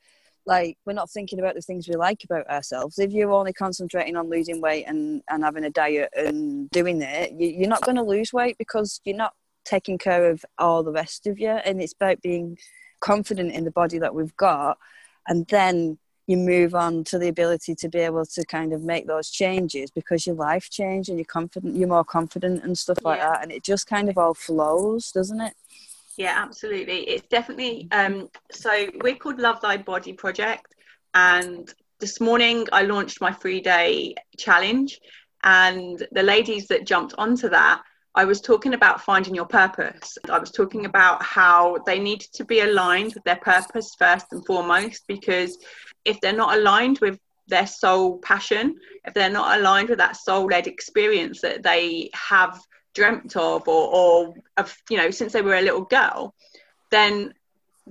[0.47, 2.99] like we're not thinking about the things we like about ourselves.
[2.99, 7.31] If you're only concentrating on losing weight and, and having a diet and doing it
[7.31, 10.91] you, you're not going to lose weight because you're not taking care of all the
[10.91, 11.49] rest of you.
[11.49, 12.57] And it's about being
[13.05, 14.79] confident in the body that we've got
[15.27, 19.05] and then you move on to the ability to be able to kind of make
[19.05, 23.19] those changes because your life changed and you're confident you're more confident and stuff like
[23.19, 23.29] yeah.
[23.29, 25.53] that and it just kind of all flows doesn't it
[26.17, 30.73] yeah absolutely it's definitely um so we're called love thy body project
[31.13, 34.99] and this morning i launched my three day challenge
[35.43, 37.83] and the ladies that jumped onto that
[38.17, 40.17] I was talking about finding your purpose.
[40.29, 44.45] I was talking about how they need to be aligned with their purpose first and
[44.45, 45.57] foremost, because
[46.05, 50.45] if they're not aligned with their soul passion, if they're not aligned with that soul
[50.45, 52.57] led experience that they have
[52.93, 56.33] dreamt of or, or of, you know, since they were a little girl,
[56.91, 57.33] then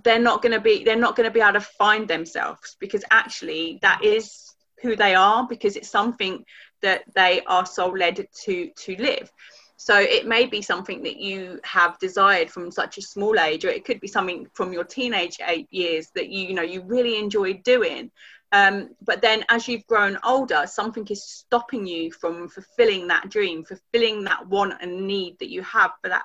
[0.03, 3.05] they're not going to be they're not going to be able to find themselves because
[3.13, 6.45] actually that is who they are because it's something
[6.83, 9.31] that they are soul led to to live
[9.77, 13.71] so it may be something that you have desired from such a small age, or
[13.71, 17.19] it could be something from your teenage eight years that you, you know you really
[17.19, 18.11] enjoyed doing.
[18.53, 23.65] Um, but then as you've grown older, something is stopping you from fulfilling that dream,
[23.65, 26.25] fulfilling that want and need that you have for that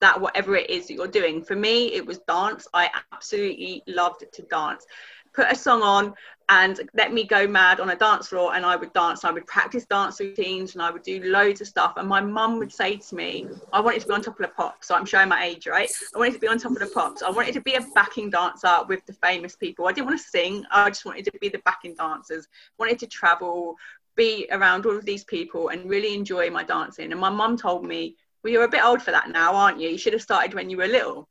[0.00, 1.44] that whatever it is that you're doing.
[1.44, 2.66] For me, it was dance.
[2.72, 4.86] I absolutely loved to dance
[5.34, 6.14] put a song on
[6.48, 9.24] and let me go mad on a dance floor and I would dance.
[9.24, 11.92] I would practice dance routines and I would do loads of stuff.
[11.96, 14.46] And my mum would say to me, I want wanted to be on top of
[14.46, 14.88] the pops.
[14.88, 15.90] So I'm showing my age, right?
[16.14, 17.22] I wanted to be on top of the pops.
[17.22, 19.86] I wanted to be a backing dancer with the famous people.
[19.86, 20.64] I didn't want to sing.
[20.72, 22.48] I just wanted to be the backing dancers.
[22.78, 23.76] wanted to travel,
[24.16, 27.12] be around all of these people and really enjoy my dancing.
[27.12, 29.88] And my mum told me, well, you're a bit old for that now, aren't you?
[29.88, 31.28] You should have started when you were little.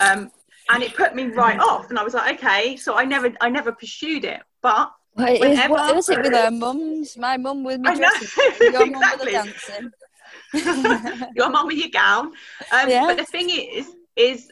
[0.00, 0.30] Um,
[0.70, 3.48] and it put me right off and i was like okay so i never i
[3.48, 7.80] never pursued it but well, whenever, what is it with our mums my mum with
[7.80, 9.32] me dressing your exactly.
[9.32, 9.92] mum with
[10.54, 12.26] dancing your mum with your gown
[12.72, 13.06] um, yeah.
[13.06, 14.50] but the thing is is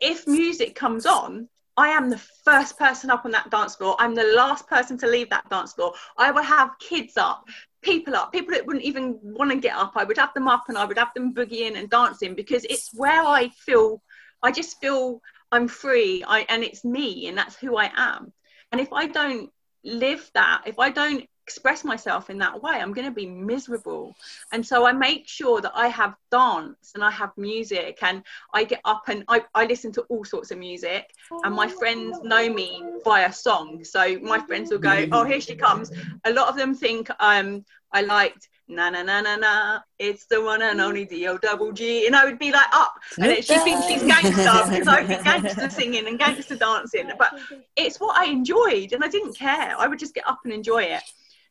[0.00, 3.96] if music comes on I am the first person up on that dance floor.
[3.98, 5.92] I'm the last person to leave that dance floor.
[6.16, 7.48] I will have kids up,
[7.82, 9.92] people up, people that wouldn't even want to get up.
[9.96, 12.90] I would have them up and I would have them boogieing and dancing because it's
[12.94, 14.02] where I feel,
[14.42, 15.20] I just feel
[15.54, 18.32] I'm free I, and it's me and that's who I am.
[18.72, 19.50] And if I don't
[19.84, 24.16] live that, if I don't express myself in that way, I'm going to be miserable.
[24.50, 28.64] And so I make sure that I have dance and I have music and I
[28.64, 31.08] get up and I, I listen to all sorts of music.
[31.44, 33.84] And my friends know me via song.
[33.84, 35.92] So my friends will go, Oh, here she comes.
[36.24, 40.42] A lot of them think um, I liked na na na na na, it's the
[40.42, 43.44] one and only D O double G, and I would be like up, and it,
[43.44, 47.38] she thinks she's gangster because I would be gangster singing and gangster dancing, but
[47.76, 49.74] it's what I enjoyed, and I didn't care.
[49.78, 51.02] I would just get up and enjoy it.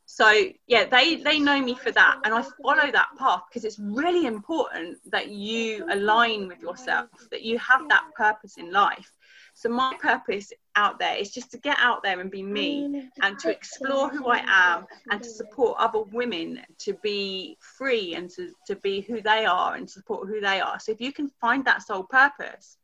[0.06, 0.32] So
[0.68, 4.26] yeah, they they know me for that, and I follow that path because it's really
[4.26, 9.12] important that you align with yourself, that you have that purpose in life.
[9.54, 11.16] So my purpose out there.
[11.16, 14.86] It's just to get out there and be me and to explore who I am
[15.10, 19.76] and to support other women to be free and to, to be who they are
[19.76, 20.80] and support who they are.
[20.80, 22.78] So if you can find that soul purpose,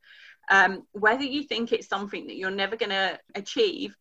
[0.51, 3.95] um, whether you think it's something that you're never going to achieve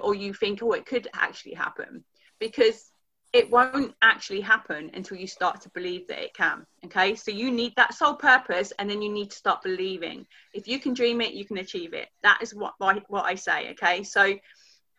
[0.00, 2.04] or you think, oh, it could actually happen,
[2.38, 2.91] because
[3.32, 6.66] it won't actually happen until you start to believe that it can.
[6.84, 10.26] Okay, so you need that sole purpose, and then you need to start believing.
[10.52, 12.08] If you can dream it, you can achieve it.
[12.22, 13.70] That is what what I say.
[13.70, 14.34] Okay, so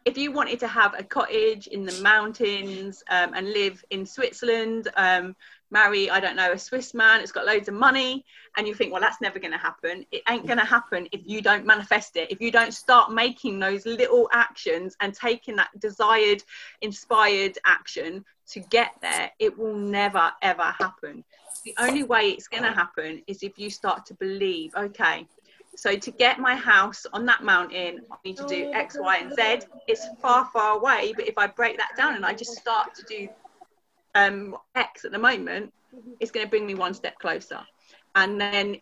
[0.06, 4.90] if you wanted to have a cottage in the mountains um, and live in Switzerland,
[4.98, 5.36] um,
[5.74, 8.24] marry, I don't know, a Swiss man, it's got loads of money,
[8.56, 10.06] and you think, well, that's never going to happen.
[10.12, 13.60] It ain't going to happen if you don't manifest it, if you don't start making
[13.60, 16.44] those little actions and taking that desired,
[16.82, 21.24] inspired action to get there, it will never, ever happen.
[21.66, 25.26] The only way it's going to happen is if you start to believe, okay,
[25.76, 29.34] so to get my house on that mountain, I need to do X, Y, and
[29.34, 29.68] Z.
[29.88, 33.04] It's far, far away, but if I break that down and I just start to
[33.04, 33.28] do
[34.16, 35.74] um, X at the moment,
[36.20, 37.60] it's going to bring me one step closer.
[38.16, 38.78] And then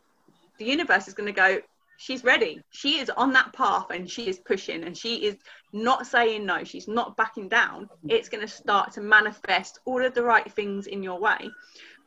[0.58, 1.60] the universe is going to go,
[1.98, 2.62] she's ready.
[2.72, 5.38] She is on that path and she is pushing and she is
[5.72, 6.64] not saying no.
[6.64, 7.90] She's not backing down.
[8.10, 11.50] It's going to start to manifest all of the right things in your way.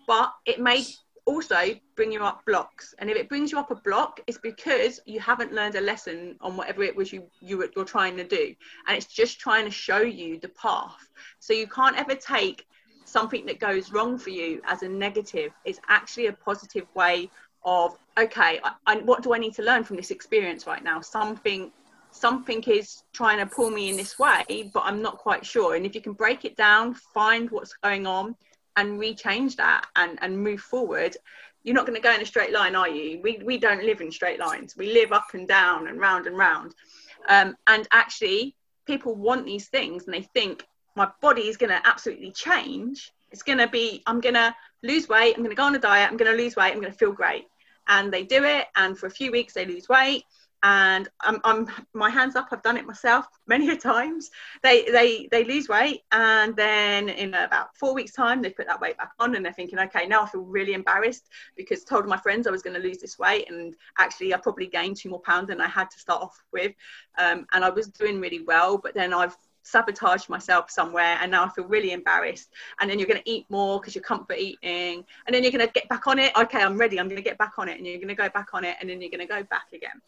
[0.06, 0.84] But it may
[1.26, 1.56] also
[1.96, 5.18] bring you up blocks and if it brings you up a block it's because you
[5.18, 8.54] haven't learned a lesson on whatever it was you, you were, you're trying to do
[8.86, 11.08] and it's just trying to show you the path
[11.38, 12.66] so you can't ever take
[13.16, 17.16] something that goes wrong for you as a negative is actually a positive way
[17.64, 21.00] of okay I, I, what do i need to learn from this experience right now
[21.00, 21.72] something
[22.10, 25.86] something is trying to pull me in this way but i'm not quite sure and
[25.86, 28.36] if you can break it down find what's going on
[28.76, 31.16] and rechange that and, and move forward,
[31.62, 33.20] you're not going to go in a straight line, are you?
[33.22, 34.76] We, we don't live in straight lines.
[34.76, 36.74] We live up and down and round and round.
[37.28, 38.54] Um, and actually,
[38.86, 40.66] people want these things and they think
[40.96, 43.12] my body is going to absolutely change.
[43.30, 45.34] It's going to be, I'm going to lose weight.
[45.36, 46.10] I'm going to go on a diet.
[46.10, 46.72] I'm going to lose weight.
[46.72, 47.46] I'm going to feel great.
[47.88, 48.66] And they do it.
[48.76, 50.24] And for a few weeks, they lose weight
[50.64, 54.30] and I'm, I'm my hands up i've done it myself many a times
[54.62, 58.80] they they they lose weight and then in about four weeks time they put that
[58.80, 62.08] weight back on and they're thinking okay now i feel really embarrassed because I told
[62.08, 65.10] my friends i was going to lose this weight and actually i probably gained two
[65.10, 66.72] more pounds than i had to start off with
[67.18, 71.44] um, and i was doing really well but then i've sabotaged myself somewhere and now
[71.44, 72.50] I feel really embarrassed.
[72.80, 75.04] And then you're going to eat more because you're comfort eating.
[75.26, 76.32] And then you're going to get back on it.
[76.36, 77.00] Okay, I'm ready.
[77.00, 77.78] I'm going to get back on it.
[77.78, 78.76] And you're going to go back on it.
[78.80, 80.00] And then you're going to go back again.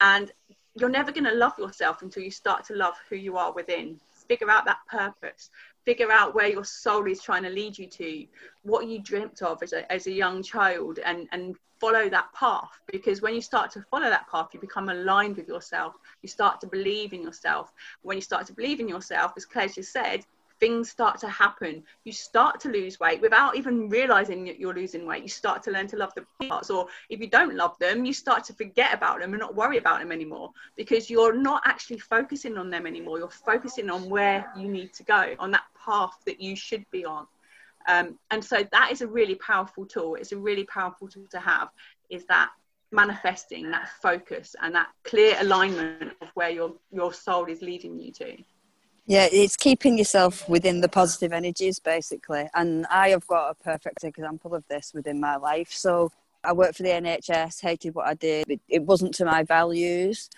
[0.00, 0.30] And
[0.74, 3.98] you're never going to love yourself until you start to love who you are within.
[4.28, 5.50] Figure out that purpose.
[5.86, 8.26] Figure out where your soul is trying to lead you to,
[8.64, 12.70] what you dreamt of as a, as a young child, and, and follow that path.
[12.90, 15.94] Because when you start to follow that path, you become aligned with yourself.
[16.22, 17.72] You start to believe in yourself.
[18.02, 20.26] When you start to believe in yourself, as Claire just said,
[20.58, 21.82] things start to happen.
[22.04, 25.22] You start to lose weight without even realizing that you're losing weight.
[25.22, 28.12] You start to learn to love the parts, or if you don't love them, you
[28.12, 31.98] start to forget about them and not worry about them anymore because you're not actually
[31.98, 33.18] focusing on them anymore.
[33.18, 37.04] You're focusing on where you need to go, on that path that you should be
[37.04, 37.26] on.
[37.88, 40.16] Um, and so that is a really powerful tool.
[40.16, 41.68] It's a really powerful tool to have.
[42.10, 42.50] Is that
[42.92, 48.12] manifesting that focus and that clear alignment of where your your soul is leading you
[48.12, 48.36] to.
[49.06, 52.48] Yeah, it's keeping yourself within the positive energies, basically.
[52.54, 55.70] And I have got a perfect example of this within my life.
[55.70, 56.10] So
[56.42, 60.28] I worked for the NHS, hated what I did, it, it wasn't to my values.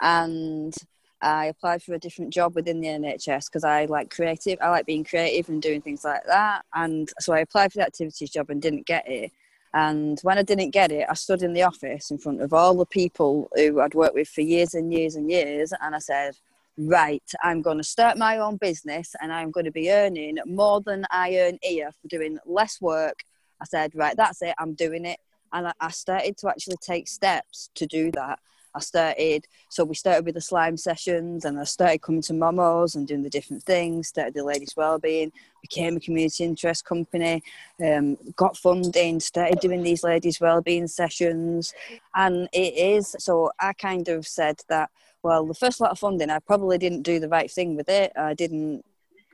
[0.00, 0.74] And
[1.22, 4.58] I applied for a different job within the NHS because I like creative.
[4.60, 6.64] I like being creative and doing things like that.
[6.74, 9.32] And so I applied for the activities job and didn't get it.
[9.72, 12.74] And when I didn't get it, I stood in the office in front of all
[12.74, 15.72] the people who I'd worked with for years and years and years.
[15.82, 16.34] And I said,
[16.78, 20.80] right, I'm going to start my own business and I'm going to be earning more
[20.80, 23.22] than I earn here for doing less work.
[23.60, 25.18] I said, right, that's it, I'm doing it.
[25.52, 28.38] And I started to actually take steps to do that.
[28.76, 32.94] I started, so we started with the slime sessions and I started coming to Momos
[32.94, 37.42] and doing the different things, started the ladies' wellbeing, became a community interest company,
[37.82, 41.72] um, got funding, started doing these ladies' wellbeing sessions.
[42.14, 44.90] And it is, so I kind of said that
[45.22, 48.12] well, the first lot of funding, I probably didn't do the right thing with it.
[48.16, 48.84] I didn't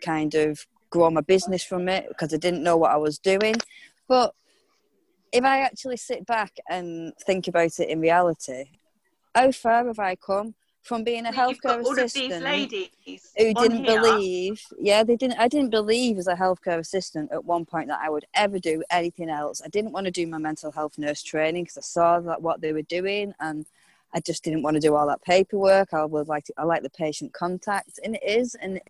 [0.00, 3.57] kind of grow my business from it because I didn't know what I was doing.
[4.09, 4.35] But
[5.33, 8.70] if I actually sit back and think about it in reality,
[9.35, 12.45] how far have I come from being a healthcare assistant
[13.38, 14.01] who didn't here.
[14.01, 14.62] believe?
[14.79, 15.38] Yeah, they didn't.
[15.38, 18.83] I didn't believe as a healthcare assistant at one point that I would ever do
[18.90, 19.62] anything else.
[19.64, 22.61] I didn't want to do my mental health nurse training because I saw that what
[22.61, 23.64] they were doing and
[24.14, 25.95] I just didn't want to do all that paperwork.
[25.95, 28.55] I would like to, I like the patient contact, and it is.
[28.55, 28.81] And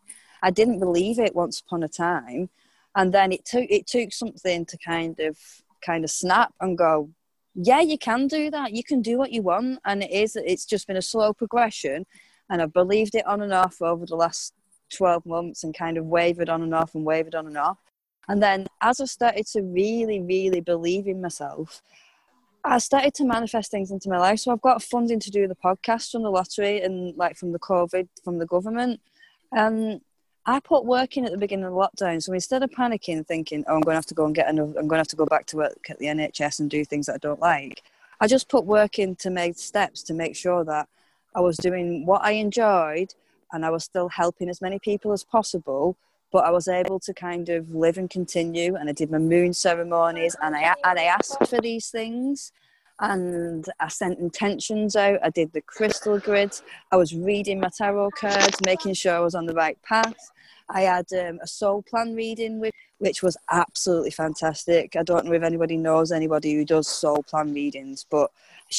[0.42, 2.50] I didn't believe it once upon a time,
[2.94, 5.38] and then it took it took something to kind of
[5.84, 7.10] kind of snap and go,
[7.54, 8.72] yeah, you can do that.
[8.72, 10.36] You can do what you want, and it is.
[10.36, 12.06] It's just been a slow progression,
[12.48, 14.54] and I've believed it on and off over the last
[14.94, 17.78] twelve months, and kind of wavered on and off and wavered on and off.
[18.28, 21.82] And then as I started to really, really believe in myself,
[22.64, 24.38] I started to manifest things into my life.
[24.38, 27.58] So I've got funding to do the podcast from the lottery and like from the
[27.58, 29.00] COVID from the government.
[29.56, 30.00] Um,
[30.44, 32.22] I put work in at the beginning of the lockdown.
[32.22, 34.78] So instead of panicking, thinking, "Oh, I'm going to have to go and get another,"
[34.78, 37.06] I'm going to have to go back to work at the NHS and do things
[37.06, 37.82] that I don't like.
[38.20, 40.88] I just put work in to make steps to make sure that
[41.34, 43.14] I was doing what I enjoyed
[43.52, 45.96] and I was still helping as many people as possible
[46.32, 48.74] but I was able to kind of live and continue.
[48.74, 52.52] And I did my moon ceremonies, and I and I asked for these things,
[53.00, 55.18] and I sent intentions out.
[55.22, 56.62] I did the crystal grids.
[56.90, 60.30] I was reading my tarot cards, making sure I was on the right path.
[60.68, 64.96] I had um, a soul plan reading with, which was absolutely fantastic.
[64.96, 68.30] I don't know if anybody knows anybody who does soul plan readings, but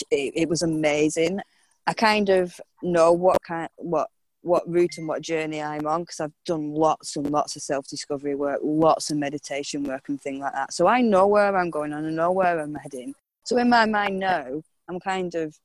[0.09, 1.39] it, it was amazing.
[1.86, 4.09] I kind of know what kind what
[4.41, 7.88] what route and what journey I'm on because I've done lots and lots of self
[7.88, 10.74] discovery work, lots of meditation work and things like that.
[10.74, 13.16] So I know where I'm going and I know where I'm heading.
[13.44, 15.58] So in my mind now, I'm kind of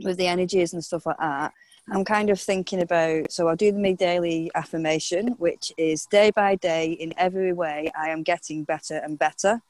[0.00, 1.52] with the energies and stuff like that.
[1.92, 6.30] I'm kind of thinking about so I'll do the mid daily affirmation, which is day
[6.34, 9.60] by day in every way I am getting better and better.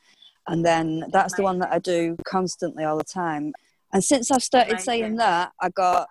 [0.47, 3.53] And then that's the one that I do constantly all the time.
[3.93, 6.09] And since I've started saying that, I got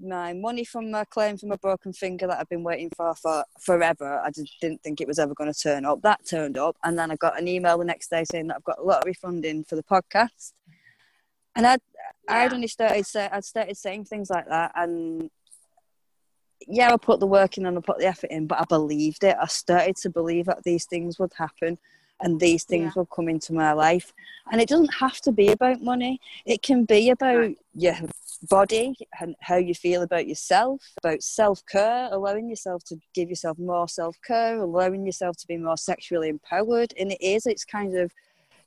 [0.00, 3.44] my money from my claim from a broken finger that I've been waiting for for
[3.60, 4.20] forever.
[4.24, 6.02] I just didn't think it was ever going to turn up.
[6.02, 8.64] That turned up, and then I got an email the next day saying that I've
[8.64, 10.52] got a lot of refunding for the podcast.
[11.56, 11.80] And uh, I'd
[12.28, 12.36] yeah.
[12.36, 15.30] I'd only started say I'd started saying things like that, and
[16.68, 19.24] yeah, I put the work in and I put the effort in, but I believed
[19.24, 19.36] it.
[19.40, 21.78] I started to believe that these things would happen
[22.20, 22.92] and these things yeah.
[22.96, 24.12] will come into my life.
[24.50, 27.58] And it doesn't have to be about money, it can be about right.
[27.74, 27.94] your
[28.48, 33.58] body and how you feel about yourself, about self care, allowing yourself to give yourself
[33.58, 36.92] more self care, allowing yourself to be more sexually empowered.
[36.98, 38.12] And it is, it's kind of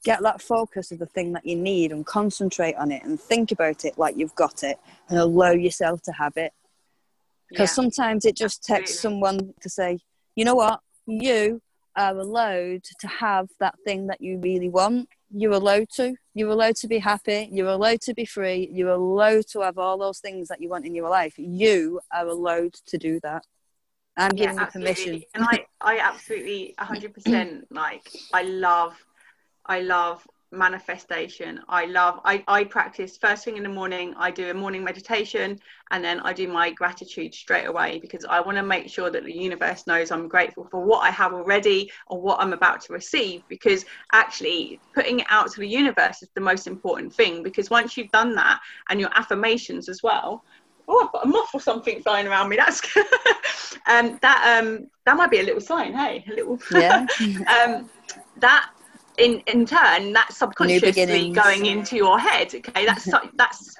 [0.03, 3.51] get that focus of the thing that you need and concentrate on it and think
[3.51, 4.79] about it like you've got it
[5.09, 6.53] and allow yourself to have it.
[7.49, 7.75] Because yeah.
[7.75, 9.99] sometimes it just takes someone to say,
[10.35, 11.61] you know what, you
[11.95, 15.09] are allowed to have that thing that you really want.
[15.31, 16.15] You're allowed to.
[16.33, 17.49] You're allowed to be happy.
[17.51, 18.69] You're allowed to be free.
[18.71, 21.33] You're allowed to have all those things that you want in your life.
[21.37, 23.43] You are allowed to do that.
[24.17, 25.23] I'm yeah, giving you permission.
[25.33, 28.95] And I, I absolutely 100% like, I love,
[29.69, 31.61] I love manifestation.
[31.69, 35.59] I love I, I practice first thing in the morning i do a morning meditation
[35.91, 39.23] and then i do my gratitude straight away because i want to make sure that
[39.23, 42.93] the universe knows i'm grateful for what i have already or what i'm about to
[42.93, 47.69] receive because actually putting it out to the universe is the most important thing because
[47.69, 48.59] once you've done that
[48.89, 50.43] and your affirmations as well
[50.87, 52.81] oh i've got a moth or something flying around me that's
[53.87, 57.05] um that um that might be a little sign hey a little yeah.
[57.47, 57.87] um
[58.37, 58.71] that
[59.19, 62.85] in in turn that's subconsciously going into your head okay?
[62.85, 63.75] That's that's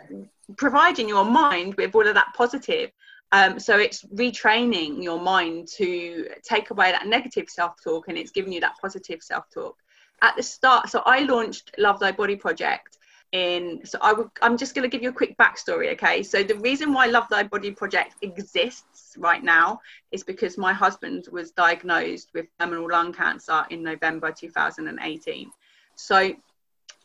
[0.58, 2.92] providing your mind with all of that positive.
[3.32, 8.52] Um, so it's retraining your mind to take away that negative self-talk and it's giving
[8.52, 9.76] you that positive self-talk.
[10.22, 12.98] At the start so i launched love thy body project
[13.32, 16.24] in so i would i'm just going to give you a quick backstory okay?
[16.24, 21.28] So the reason why love thy body project exists right now is because my husband
[21.32, 25.52] was diagnosed with terminal lung cancer in november 2018
[25.96, 26.34] so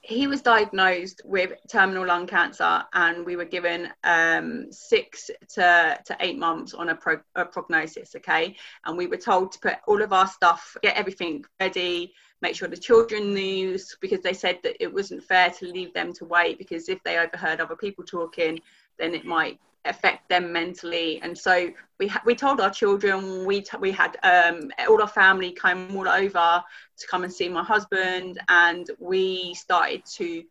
[0.04, 6.16] he was diagnosed with terminal lung cancer and we were given um, six to, to
[6.20, 8.54] eight months on a, pro, a prognosis okay?
[8.84, 12.12] And we were told to put all of our stuff get everything ready
[12.42, 16.12] make sure the children knew because they said that it wasn't fair to leave them
[16.12, 18.60] to wait because if they overheard other people talking,
[18.98, 21.20] then it might affect them mentally.
[21.22, 25.08] And so we ha- we told our children we t- we had um, all our
[25.08, 26.62] family came all over
[26.98, 30.42] to come and see my husband, and we started to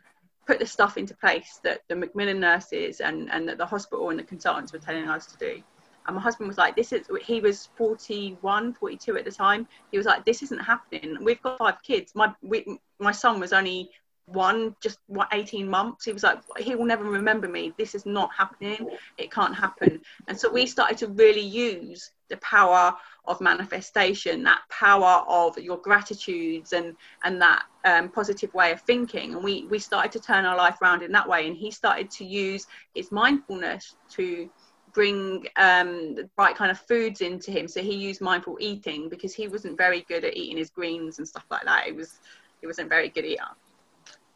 [0.46, 4.20] put the stuff into place that the Macmillan nurses and and that the hospital and
[4.20, 5.64] the consultants were telling us to do
[6.06, 9.68] and my husband was like this is he was 41 42 at the time.
[9.92, 11.18] He was like this isn't happening.
[11.22, 12.14] We've got five kids.
[12.16, 13.90] My we, my son was only
[14.26, 16.06] one just what 18 months.
[16.06, 17.74] He was like he will never remember me.
[17.78, 18.90] This is not happening.
[19.18, 20.02] It can't happen.
[20.28, 22.94] And so we started to really use the power
[23.26, 29.36] of manifestation that power of your gratitudes and and that um, positive way of thinking.
[29.36, 31.48] And we we started to turn our life around in that way.
[31.48, 34.50] And he started to use his mindfulness to
[34.94, 37.68] bring um, the right kind of foods into him.
[37.68, 41.28] So he used mindful eating because he wasn't very good at eating his greens and
[41.28, 41.86] stuff like that.
[41.86, 42.20] He was
[42.62, 43.44] he wasn't very good eater.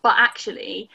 [0.01, 0.89] But actually,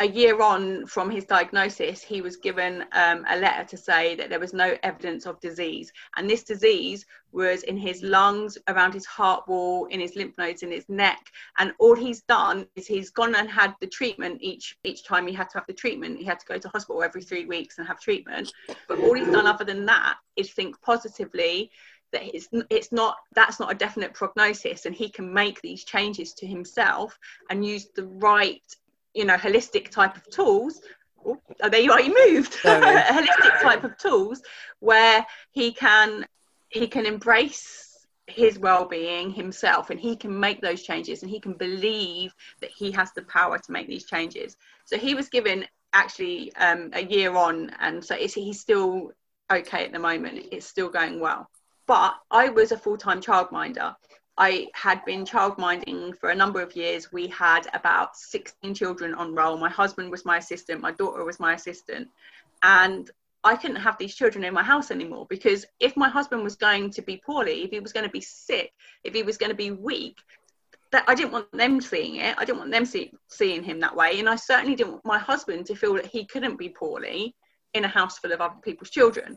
[0.00, 4.30] a year on from his diagnosis, he was given um, a letter to say that
[4.30, 5.92] there was no evidence of disease.
[6.16, 10.62] And this disease was in his lungs, around his heart wall, in his lymph nodes,
[10.62, 11.18] in his neck.
[11.58, 15.34] And all he's done is he's gone and had the treatment each each time he
[15.34, 16.18] had to have the treatment.
[16.18, 18.52] He had to go to hospital every three weeks and have treatment.
[18.86, 21.72] But all he's done other than that is think positively
[22.12, 26.32] that it's, it's not that's not a definite prognosis and he can make these changes
[26.34, 27.18] to himself
[27.50, 28.62] and use the right
[29.18, 30.80] you know holistic type of tools.
[31.26, 31.36] Oh,
[31.68, 32.54] there you are you moved.
[32.62, 34.40] Holistic type of tools
[34.78, 36.24] where he can
[36.68, 41.54] he can embrace his well-being himself and he can make those changes and he can
[41.54, 44.56] believe that he has the power to make these changes.
[44.84, 49.10] So he was given actually um, a year on and so he's still
[49.50, 50.46] okay at the moment.
[50.52, 51.50] It's still going well.
[51.86, 53.96] But i was a full-time childminder
[54.38, 57.12] I had been childminding for a number of years.
[57.12, 59.58] We had about 16 children on roll.
[59.58, 62.08] My husband was my assistant, my daughter was my assistant.
[62.62, 63.10] And
[63.42, 66.90] I couldn't have these children in my house anymore because if my husband was going
[66.90, 68.72] to be poorly, if he was going to be sick,
[69.02, 70.18] if he was going to be weak,
[70.92, 72.36] that I didn't want them seeing it.
[72.38, 74.20] I didn't want them see, seeing him that way.
[74.20, 77.34] And I certainly didn't want my husband to feel that he couldn't be poorly
[77.74, 79.36] in a house full of other people's children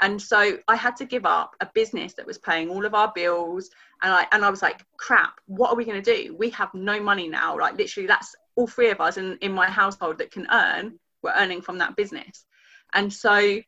[0.00, 3.12] and so I had to give up a business that was paying all of our
[3.14, 3.70] bills.
[4.02, 6.36] And I and I was like crap what are we going to do?
[6.36, 7.58] We have no money now.
[7.58, 11.32] Like literally that's all three of us in, in my household that can earn we're
[11.36, 12.44] earning from that business.
[12.92, 13.60] And so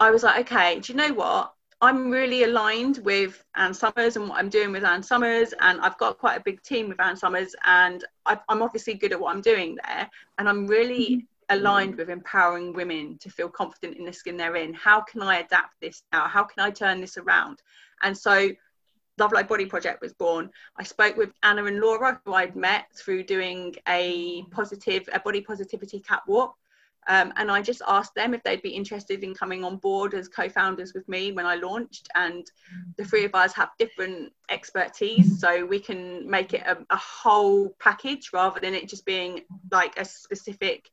[0.00, 1.52] I was like, okay, do you know what?
[1.82, 5.98] I'm really aligned with Ann Summers and what I'm doing with Ann Summers, and I've
[5.98, 9.34] got quite a big team with Ann Summers, and I, am obviously good at what
[9.34, 10.08] I'm doing there,
[10.38, 11.26] and I'm really mm-hmm.
[11.52, 14.72] Aligned with empowering women to feel confident in the skin they're in.
[14.72, 16.26] How can I adapt this now?
[16.26, 17.60] How can I turn this around?
[18.02, 18.50] And so
[19.18, 20.50] Love Thy Body Project was born.
[20.78, 25.42] I spoke with Anna and Laura, who I'd met through doing a positive, a body
[25.42, 26.54] positivity catwalk.
[27.08, 30.28] Um, and I just asked them if they'd be interested in coming on board as
[30.28, 32.08] co-founders with me when I launched.
[32.14, 32.46] And
[32.96, 37.74] the three of us have different expertise, so we can make it a, a whole
[37.80, 39.40] package rather than it just being
[39.70, 40.90] like a specific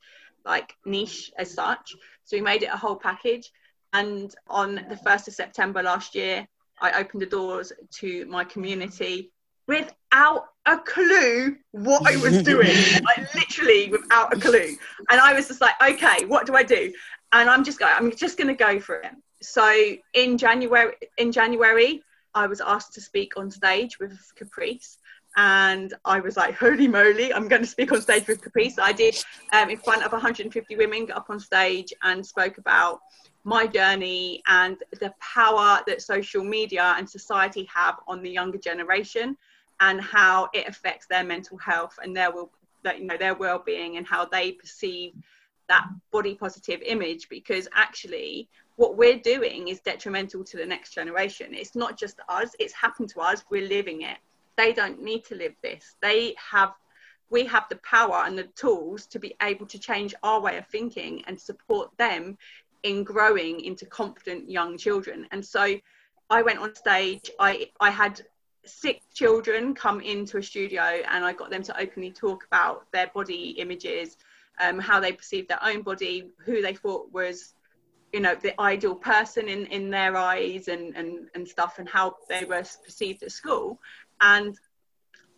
[0.50, 1.96] like niche as such.
[2.26, 3.52] So we made it a whole package.
[3.94, 6.48] And on the 1st of September last year,
[6.82, 9.32] I opened the doors to my community
[9.68, 12.76] without a clue what I was doing.
[13.06, 14.76] like literally without a clue.
[15.10, 16.92] And I was just like, okay, what do I do?
[17.32, 19.12] And I'm just going, I'm just gonna go for it.
[19.42, 22.02] So in January in January,
[22.34, 24.98] I was asked to speak on stage with Caprice.
[25.42, 28.78] And I was like, holy moly, I'm going to speak on stage with Caprice.
[28.78, 29.16] I did
[29.54, 33.00] um, in front of 150 women, got up on stage and spoke about
[33.46, 39.38] my journey and the power that social media and society have on the younger generation
[39.80, 42.52] and how it affects their mental health and their will
[42.98, 45.14] you know their well-being and how they perceive
[45.70, 51.54] that body positive image because actually what we're doing is detrimental to the next generation
[51.54, 54.18] it's not just us it's happened to us we're living it
[54.60, 56.74] they don't need to live this they have
[57.30, 60.66] we have the power and the tools to be able to change our way of
[60.68, 62.38] thinking and support them
[62.84, 65.28] in growing into confident young children.
[65.32, 65.76] And so
[66.30, 68.22] I went on stage, I, I had
[68.66, 73.08] six children come into a studio and I got them to openly talk about their
[73.08, 74.18] body images,
[74.60, 77.54] um, how they perceived their own body, who they thought was,
[78.14, 82.16] you know, the ideal person in, in their eyes and, and, and stuff and how
[82.28, 83.80] they were perceived at school.
[84.22, 84.58] And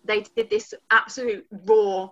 [0.04, 2.10] they did this absolute raw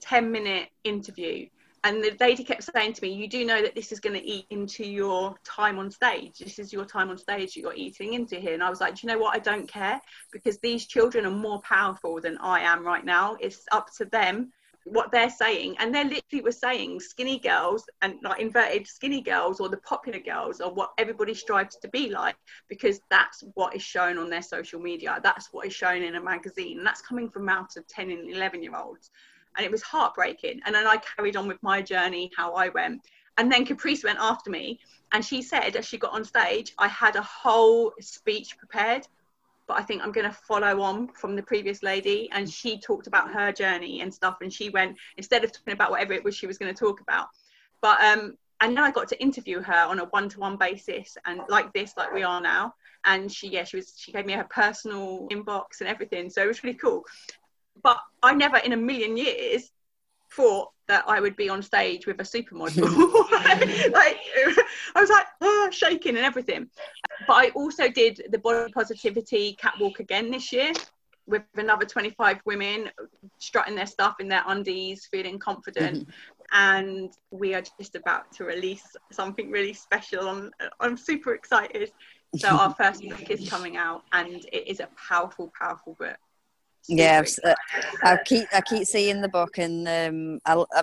[0.00, 1.46] 10 minute interview.
[1.82, 4.24] And the lady kept saying to me you do know that this is going to
[4.24, 6.38] eat into your time on stage.
[6.38, 8.52] This is your time on stage you're eating into here.
[8.54, 9.34] And i was like do you know what?
[9.34, 10.00] I don't care
[10.32, 13.36] because these children are more powerful than i am right now.
[13.40, 14.52] It's up to them
[14.84, 19.60] what they're saying and they literally were saying skinny girls and like inverted skinny girls
[19.60, 22.36] or the popular girls or what everybody strives to be like
[22.68, 25.20] because that's what is shown on their social media.
[25.22, 26.78] That's what is shown in a magazine.
[26.78, 29.10] And that's coming from out of 10 and 11 year olds.
[29.56, 30.60] And it was heartbreaking.
[30.64, 33.02] And then I carried on with my journey, how I went.
[33.36, 34.80] And then Caprice went after me,
[35.12, 39.06] and she said, as she got on stage, I had a whole speech prepared,
[39.70, 42.28] but I think I'm going to follow on from the previous lady.
[42.32, 45.92] And she talked about her journey and stuff, and she went instead of talking about
[45.92, 47.28] whatever it was she was going to talk about.
[47.80, 51.72] But um, and then I got to interview her on a one-to-one basis, and like
[51.72, 52.74] this, like we are now.
[53.04, 56.48] And she, yeah, she was, she gave me her personal inbox and everything, so it
[56.48, 57.04] was really cool
[57.82, 59.70] but I never in a million years
[60.32, 62.82] thought that I would be on stage with a supermodel.
[63.92, 64.18] like
[64.94, 66.68] I was like oh, shaking and everything.
[67.26, 70.72] But I also did the body positivity catwalk again this year
[71.26, 72.90] with another 25 women
[73.38, 76.00] strutting their stuff in their undies, feeling confident.
[76.00, 76.10] Mm-hmm.
[76.52, 80.28] And we are just about to release something really special.
[80.28, 80.50] I'm,
[80.80, 81.92] I'm super excited.
[82.36, 86.16] So our first book is coming out, and it is a powerful, powerful book
[86.88, 87.54] yeah, uh,
[88.02, 90.82] I keep I keep seeing the book, and um, I'll, I,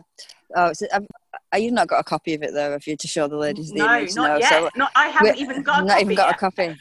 [0.56, 1.08] oh, I've,
[1.54, 3.72] uh, you've not got a copy of it though, have you're to show the ladies
[3.72, 4.16] the no, image?
[4.16, 4.50] Not no, yet.
[4.50, 5.86] So not I haven't even got.
[5.86, 6.36] Not even got yet.
[6.36, 6.78] a copy.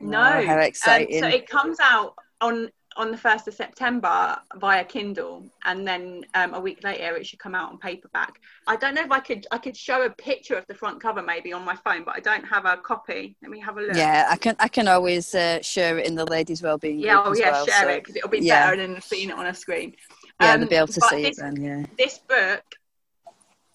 [0.00, 1.24] No, oh, how exciting!
[1.24, 6.24] Um, so it comes out on on the 1st of September via Kindle and then
[6.34, 8.40] um, a week later it should come out on paperback.
[8.66, 11.22] I don't know if I could I could show a picture of the front cover
[11.22, 13.36] maybe on my phone but I don't have a copy.
[13.42, 13.96] Let me have a look.
[13.96, 17.34] Yeah, I can I can always uh, share it in the ladies wellbeing Yeah, oh
[17.34, 17.88] yeah, well, share so.
[17.88, 18.70] it because it'll be yeah.
[18.70, 19.94] better than seeing it on a screen.
[20.40, 21.86] Yeah, um, they'll be able to see this, it then, yeah.
[21.96, 22.64] This book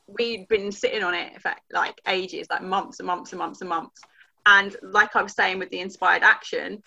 [0.08, 3.70] we've been sitting on it for like ages, like months and months and months and
[3.70, 4.02] months.
[4.46, 6.84] And like I was saying with the inspired action,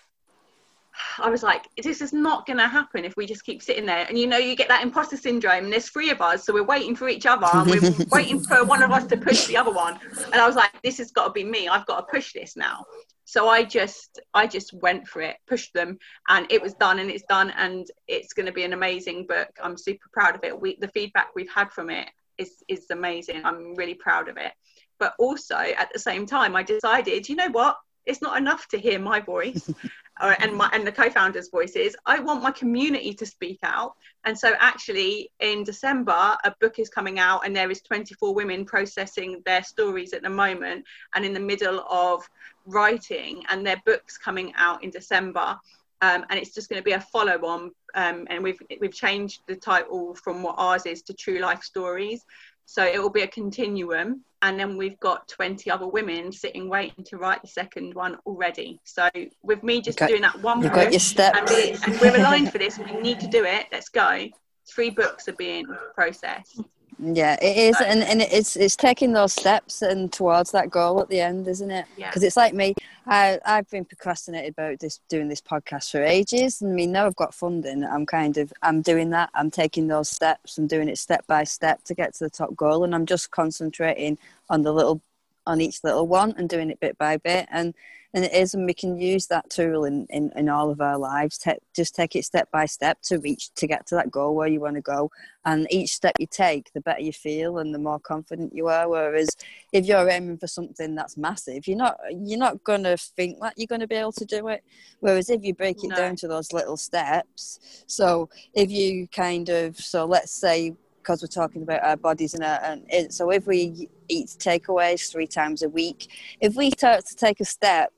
[1.19, 4.05] I was like, this is not going to happen if we just keep sitting there.
[4.07, 6.63] And you know, you get that imposter syndrome, and there's three of us, so we're
[6.63, 9.71] waiting for each other, and we're waiting for one of us to push the other
[9.71, 9.99] one.
[10.25, 11.67] And I was like, this has got to be me.
[11.67, 12.85] I've got to push this now.
[13.25, 17.11] So I just, I just went for it, pushed them, and it was done, and
[17.11, 19.49] it's done, and it's going to be an amazing book.
[19.61, 20.59] I'm super proud of it.
[20.59, 23.45] We, the feedback we've had from it is is amazing.
[23.45, 24.53] I'm really proud of it.
[24.97, 27.77] But also at the same time, I decided, you know what?
[28.05, 29.69] It's not enough to hear my voice.
[30.21, 31.95] or, and my and the co-founders' voices.
[32.05, 33.95] I want my community to speak out.
[34.25, 38.65] And so, actually, in December, a book is coming out, and there is 24 women
[38.65, 42.27] processing their stories at the moment, and in the middle of
[42.65, 45.57] writing, and their books coming out in December.
[46.01, 47.71] Um, and it's just going to be a follow-on.
[47.93, 52.23] Um, and we've we've changed the title from what ours is to True Life Stories.
[52.69, 54.23] So it will be a continuum.
[54.43, 58.79] And then we've got 20 other women sitting waiting to write the second one already.
[58.83, 59.09] So
[59.41, 61.39] with me just got, doing that one you've got your steps.
[61.39, 63.65] And, we, and we're aligned for this, we need to do it.
[63.71, 64.27] Let's go.
[64.67, 65.65] Three books are being
[65.95, 66.61] processed.
[67.01, 71.07] Yeah, it is, and, and it's it's taking those steps and towards that goal at
[71.07, 71.85] the end, isn't it?
[71.95, 72.27] Because yeah.
[72.27, 72.75] it's like me,
[73.07, 76.61] I I've been procrastinated about this doing this podcast for ages.
[76.61, 79.29] And I mean, now I've got funding, I'm kind of I'm doing that.
[79.33, 80.57] I'm taking those steps.
[80.57, 83.31] I'm doing it step by step to get to the top goal, and I'm just
[83.31, 84.17] concentrating
[84.49, 85.01] on the little
[85.47, 87.47] on each little one and doing it bit by bit.
[87.49, 87.73] And
[88.13, 90.97] and it is and we can use that tool in, in, in all of our
[90.97, 91.37] lives.
[91.37, 94.47] Te- just take it step by step to reach to get to that goal where
[94.47, 95.11] you want to go.
[95.45, 98.89] And each step you take the better you feel and the more confident you are.
[98.89, 99.29] Whereas
[99.71, 103.53] if you're aiming for something that's massive you're not you're not going to think that
[103.57, 104.63] you're going to be able to do it.
[105.01, 105.95] Whereas if you break it no.
[105.95, 111.27] down to those little steps so if you kind of so let's say because we're
[111.27, 115.61] talking about our bodies and, our, and it, so if we eat takeaways three times
[115.61, 116.09] a week
[116.41, 117.91] if we start to take a step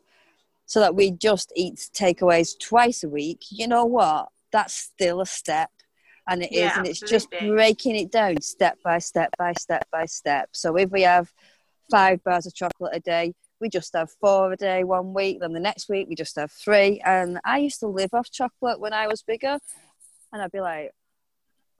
[0.72, 4.30] so that we just eat takeaways twice a week, you know what?
[4.53, 5.69] That's still a step.
[6.30, 9.86] And it yeah, is, and it's just breaking it down step by step by step
[9.91, 10.47] by step.
[10.53, 11.30] So if we have
[11.91, 15.41] five bars of chocolate a day, we just have four a day one week.
[15.41, 17.01] Then the next week we just have three.
[17.03, 19.59] And I used to live off chocolate when I was bigger,
[20.32, 20.91] and I'd be like,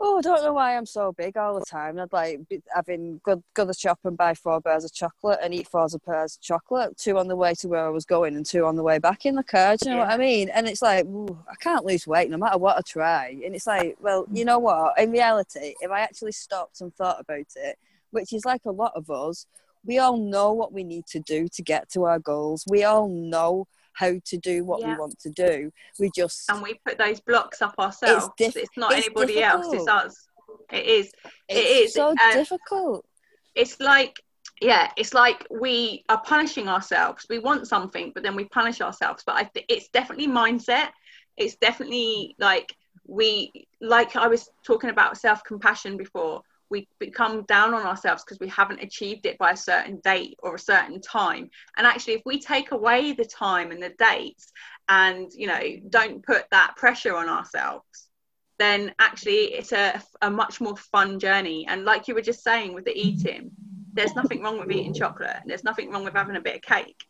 [0.04, 2.00] oh, I don't know why I'm so big all the time.
[2.00, 2.42] I'd like
[2.74, 5.88] having good go to the shop and buy four bars of chocolate and eat four
[6.06, 8.76] bars of chocolate, two on the way to where I was going and two on
[8.76, 9.78] the way back in the car.
[9.78, 10.08] Do you know yeah.
[10.08, 10.50] what I mean?
[10.50, 13.40] And it's like I can't lose weight no matter what I try.
[13.46, 15.00] And it's like, well, you know what?
[15.00, 17.78] In reality, if I actually stopped and thought about it,
[18.10, 19.46] which is like a lot of us,
[19.86, 22.66] we all know what we need to do to get to our goals.
[22.68, 24.94] We all know how to do what yeah.
[24.94, 25.72] we want to do.
[26.00, 28.30] We just and we put those blocks up ourselves.
[28.38, 29.66] It's, diff- it's not it's anybody difficult.
[29.66, 29.74] else.
[29.74, 30.28] It's us.
[30.72, 31.12] It is.
[31.50, 33.06] It's it is so um, difficult.
[33.56, 34.16] It's like
[34.62, 37.26] yeah, it's like we are punishing ourselves.
[37.30, 39.24] We want something, but then we punish ourselves.
[39.26, 40.90] But I th- it's definitely mindset.
[41.36, 42.74] It's definitely like
[43.08, 46.42] we like I was talking about self compassion before
[46.72, 50.56] we become down on ourselves because we haven't achieved it by a certain date or
[50.56, 51.50] a certain time.
[51.78, 54.52] And actually if we take away the time and the dates
[54.90, 58.08] and you know don't put that pressure on ourselves
[58.58, 61.66] then actually it's a, a much more fun journey.
[61.68, 63.52] And like you were just saying with the eating
[63.94, 65.38] there's nothing wrong with eating chocolate.
[65.46, 67.04] There's nothing wrong with having a bit of cake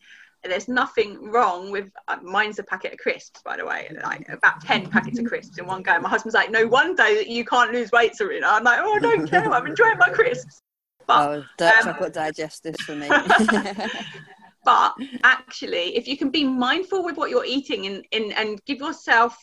[0.44, 4.60] there's nothing wrong with uh, mine's a packet of crisps by the way like about
[4.60, 5.98] 10 packets of crisps in one go.
[6.00, 8.48] My husband's like no wonder that you can't lose weight Serena.
[8.48, 9.52] I'm like oh I don't care.
[9.52, 10.62] I'm enjoying my crisps.
[11.06, 13.08] But, oh dark um, chocolate digestives for me.
[14.64, 18.78] But actually if you can be mindful with what you're eating and, and and give
[18.78, 19.36] yourself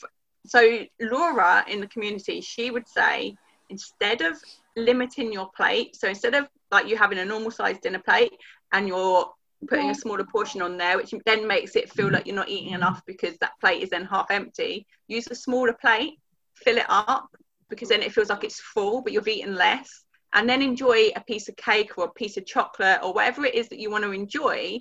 [0.46, 3.36] so Laura in the community she would say
[3.70, 4.38] instead of
[4.78, 8.32] limiting your plate so instead of like you having a normal sized dinner plate
[8.72, 9.30] and you're
[9.68, 12.74] putting a smaller portion on there, which then makes it feel like you're not eating
[12.74, 14.88] enough because that plate is then half empty.
[15.08, 16.20] Use a smaller plate,
[16.56, 17.30] fill it up
[17.70, 20.04] because then it feels like it's full, but you've eaten less.
[20.34, 23.56] And then enjoy a piece of cake or a piece of chocolate or whatever it
[23.56, 24.80] is that you want to enjoy,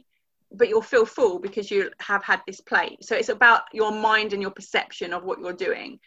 [0.52, 3.02] but you'll feel full because you have had this plate.
[3.02, 5.98] So it's about your mind and your perception of what you're doing.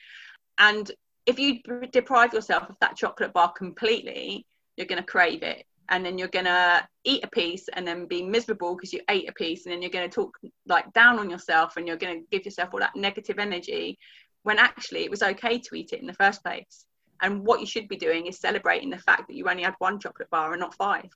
[0.57, 0.89] And
[1.25, 1.59] if you
[1.91, 4.45] deprive yourself of that chocolate bar completely,
[4.77, 8.23] you're going to crave it and then you're gonna eat a piece and then be
[8.23, 11.77] miserable because you ate a piece and then you're gonna talk like down on yourself
[11.77, 13.99] and you're gonna give yourself all that negative energy
[14.43, 16.85] when actually it was okay to eat it in the first place.
[17.21, 19.99] And what you should be doing is celebrating the fact that you only had one
[19.99, 21.09] chocolate bar and not five.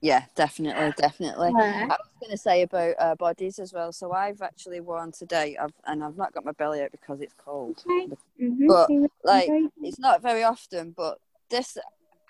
[0.00, 1.50] Yeah definitely definitely.
[1.58, 1.82] Yeah.
[1.82, 3.92] i was going to say about uh, bodies as well.
[3.92, 7.34] So i've actually worn today I've, and i've not got my belly out because it's
[7.34, 7.84] cold.
[7.86, 8.66] Mm-hmm.
[8.68, 8.88] but
[9.22, 9.50] like
[9.82, 11.18] it's not very often but
[11.50, 11.76] this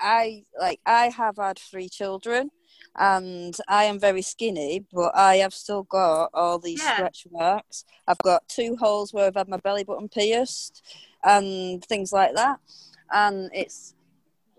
[0.00, 2.50] I like I have had three children
[2.96, 6.94] and I am very skinny, but I have still got all these yeah.
[6.94, 7.84] stretch marks.
[8.06, 10.82] I've got two holes where I've had my belly button pierced
[11.24, 12.58] and things like that.
[13.12, 13.94] And it's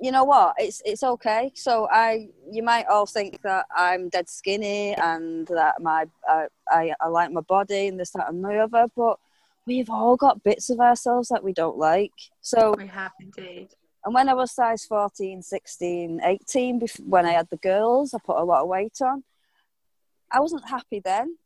[0.01, 4.29] you know what it's it's okay so i you might all think that i'm dead
[4.29, 8.59] skinny and that my uh, I, I like my body and this that and the
[8.59, 9.19] other but
[9.67, 13.69] we've all got bits of ourselves that we don't like so we have indeed
[14.05, 18.37] and when I was size 14, 16, 18, when I had the girls, I put
[18.37, 19.23] a lot of weight on.
[20.31, 21.37] I wasn't happy then.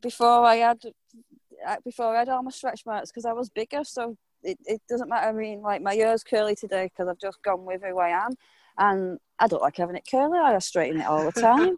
[0.00, 0.78] before I had
[1.66, 3.84] uh, before I had all my stretch marks because I was bigger.
[3.84, 5.28] So it, it doesn't matter.
[5.28, 8.32] I mean, like my hair's curly today because I've just gone with who I am,
[8.78, 10.38] and I don't like having it curly.
[10.38, 11.76] I straighten it all the time.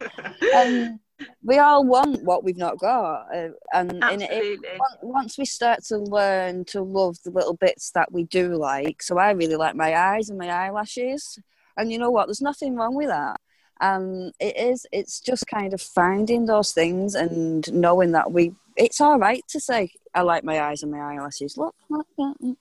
[0.53, 0.99] and
[1.43, 4.59] we all want what we've not got, uh, and, and it,
[5.01, 9.01] once we start to learn to love the little bits that we do like.
[9.01, 11.39] So I really like my eyes and my eyelashes,
[11.75, 12.27] and you know what?
[12.27, 13.39] There's nothing wrong with that.
[13.79, 14.85] Um, it is.
[14.91, 18.53] It's just kind of finding those things and knowing that we.
[18.75, 21.57] It's all right to say I like my eyes and my eyelashes.
[21.57, 22.57] Look, look, look.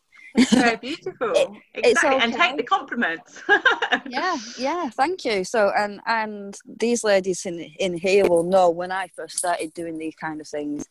[0.50, 1.32] Very beautiful.
[1.34, 2.16] it, exactly.
[2.16, 2.24] Okay.
[2.24, 3.42] And take the compliments.
[4.08, 5.44] yeah, yeah, thank you.
[5.44, 9.98] So and and these ladies in in here will know when I first started doing
[9.98, 10.86] these kind of things,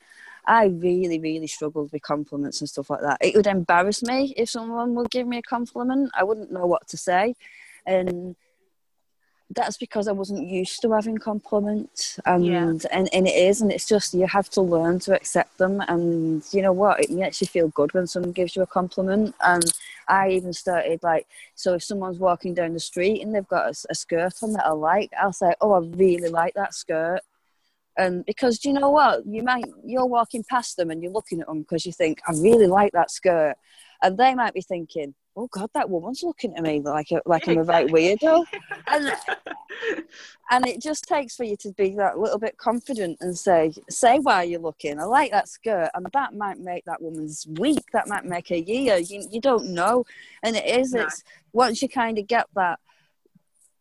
[0.48, 3.18] I really, really struggled with compliments and stuff like that.
[3.22, 6.12] It would embarrass me if someone would give me a compliment.
[6.14, 7.36] I wouldn't know what to say.
[7.86, 8.36] And
[9.52, 12.64] that's because I wasn't used to having compliments and, yeah.
[12.92, 16.44] and and it is and it's just you have to learn to accept them and
[16.52, 17.00] you know what?
[17.00, 19.72] It makes you feel good when someone gives you a compliment and
[20.08, 23.86] I even started like so if someone's walking down the street and they've got a,
[23.92, 27.22] a skirt on that I like I'll say oh I really like that skirt.
[27.98, 29.26] And because you know what?
[29.28, 32.32] You might you're walking past them and you're looking at them because you think I
[32.32, 33.56] really like that skirt.
[34.02, 37.48] And they might be thinking oh god that woman's looking at me like a, like
[37.48, 38.46] i'm a right weirdo.
[38.88, 39.12] And,
[40.52, 44.20] and it just takes for you to be that little bit confident and say say
[44.20, 45.00] why you're looking.
[45.00, 48.56] I like that skirt and that might make that woman's week that might make her
[48.56, 48.98] year.
[48.98, 50.06] You, you don't know.
[50.44, 51.04] And it is no.
[51.04, 52.80] it's once you kind of get that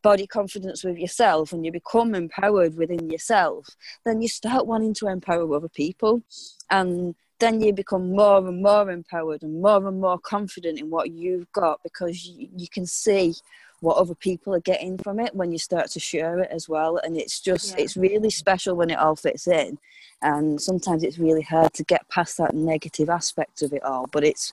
[0.03, 3.67] body confidence with yourself and you become empowered within yourself
[4.05, 6.23] then you start wanting to empower other people.
[6.71, 11.11] And then you become more and more empowered and more and more confident in what
[11.11, 13.35] you've got because you, you can see
[13.81, 16.99] what other people are getting from it when you start to share it as well.
[16.99, 17.85] And it's just yeah.
[17.85, 19.79] it's really special when it all fits in.
[20.23, 24.25] And sometimes it's really hard to get past that negative aspect of it all but
[24.25, 24.53] it's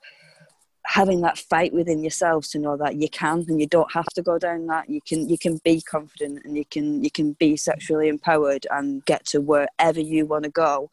[0.84, 4.20] having that fight within yourselves to know that you can and you don't have to
[4.22, 4.90] go down that.
[4.90, 9.04] You can you can be confident and you can you can be sexually empowered and
[9.04, 10.90] get to wherever you want to go.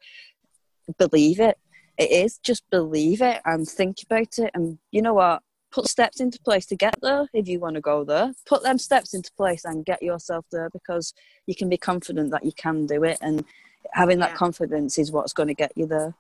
[0.98, 1.58] Believe it
[2.00, 4.52] it is just believe it and think about it.
[4.54, 5.43] And you know what?
[5.72, 8.34] Put steps into place to get there if you want to go there.
[8.47, 11.14] Put them steps into place and get yourself there because
[11.45, 13.43] you can be confident that you can do it and
[13.91, 14.38] having that yeah.
[14.38, 16.16] confidence is what's going to get you there.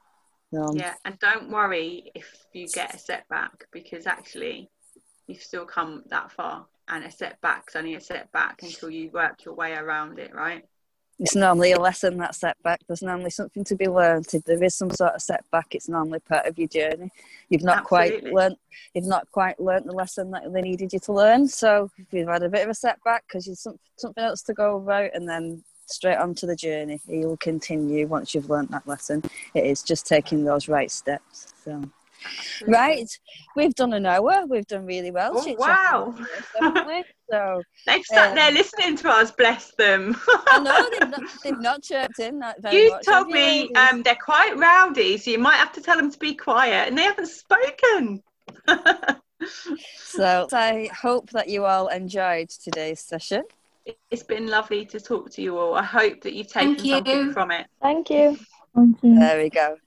[0.51, 4.71] Um, yeah and don't worry if you get a setback because actually
[5.27, 9.53] you've still come that far and a setback's only a setback until you work your
[9.53, 10.65] way around it right
[11.19, 12.79] it's normally a lesson that setback.
[12.87, 14.27] There's normally something to be learned.
[14.33, 17.11] If there is some sort of setback it's normally part of your journey.
[17.49, 18.19] You've not Absolutely.
[18.19, 18.55] quite learned
[18.93, 21.47] you've not quite learned the lesson that they needed you to learn.
[21.47, 24.53] So if you've had a bit of a setback because you've some, something else to
[24.53, 27.01] go about and then straight on to the journey.
[27.07, 29.23] You'll continue once you've learned that lesson.
[29.53, 31.53] It is just taking those right steps.
[31.65, 31.83] So
[32.67, 33.09] Right,
[33.55, 34.45] we've done an hour.
[34.45, 35.31] We've done really well.
[35.35, 36.15] Oh, wow!
[37.31, 39.31] so they've sat um, there listening to us.
[39.31, 40.15] Bless them.
[40.47, 43.05] I know they've not, they've not chirped in that very you much.
[43.05, 46.33] told me um, they're quite rowdy, so you might have to tell them to be
[46.35, 48.23] quiet, and they haven't spoken.
[49.97, 53.43] so I hope that you all enjoyed today's session.
[54.11, 55.75] It's been lovely to talk to you all.
[55.75, 56.95] I hope that you've taken you.
[56.95, 57.67] something from it.
[57.81, 58.37] Thank you.
[58.75, 59.19] Thank you.
[59.19, 59.77] There we go.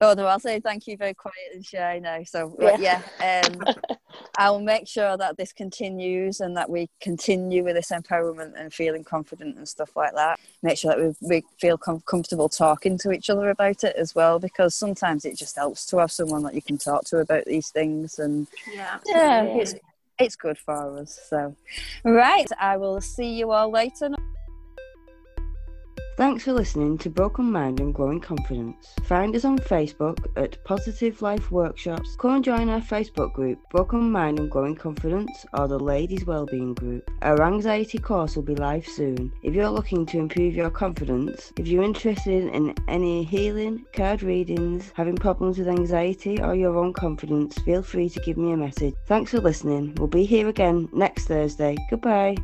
[0.00, 2.22] Oh no, I'll say thank you very quiet and shy now.
[2.24, 3.74] So yeah, yeah um,
[4.38, 9.02] I'll make sure that this continues and that we continue with this empowerment and feeling
[9.02, 10.38] confident and stuff like that.
[10.62, 14.14] Make sure that we, we feel com- comfortable talking to each other about it as
[14.14, 17.46] well, because sometimes it just helps to have someone that you can talk to about
[17.46, 18.20] these things.
[18.20, 19.74] And yeah, yeah, it's
[20.20, 21.18] it's good for us.
[21.28, 21.56] So
[22.04, 24.10] right, I will see you all later.
[26.18, 28.92] Thanks for listening to Broken Mind and Growing Confidence.
[29.04, 32.16] Find us on Facebook at Positive Life Workshops.
[32.16, 36.74] Come and join our Facebook group, Broken Mind and Growing Confidence, or the Ladies Wellbeing
[36.74, 37.08] Group.
[37.22, 39.32] Our anxiety course will be live soon.
[39.44, 44.90] If you're looking to improve your confidence, if you're interested in any healing, card readings,
[44.96, 48.94] having problems with anxiety, or your own confidence, feel free to give me a message.
[49.06, 49.94] Thanks for listening.
[49.94, 51.76] We'll be here again next Thursday.
[51.88, 52.34] Goodbye.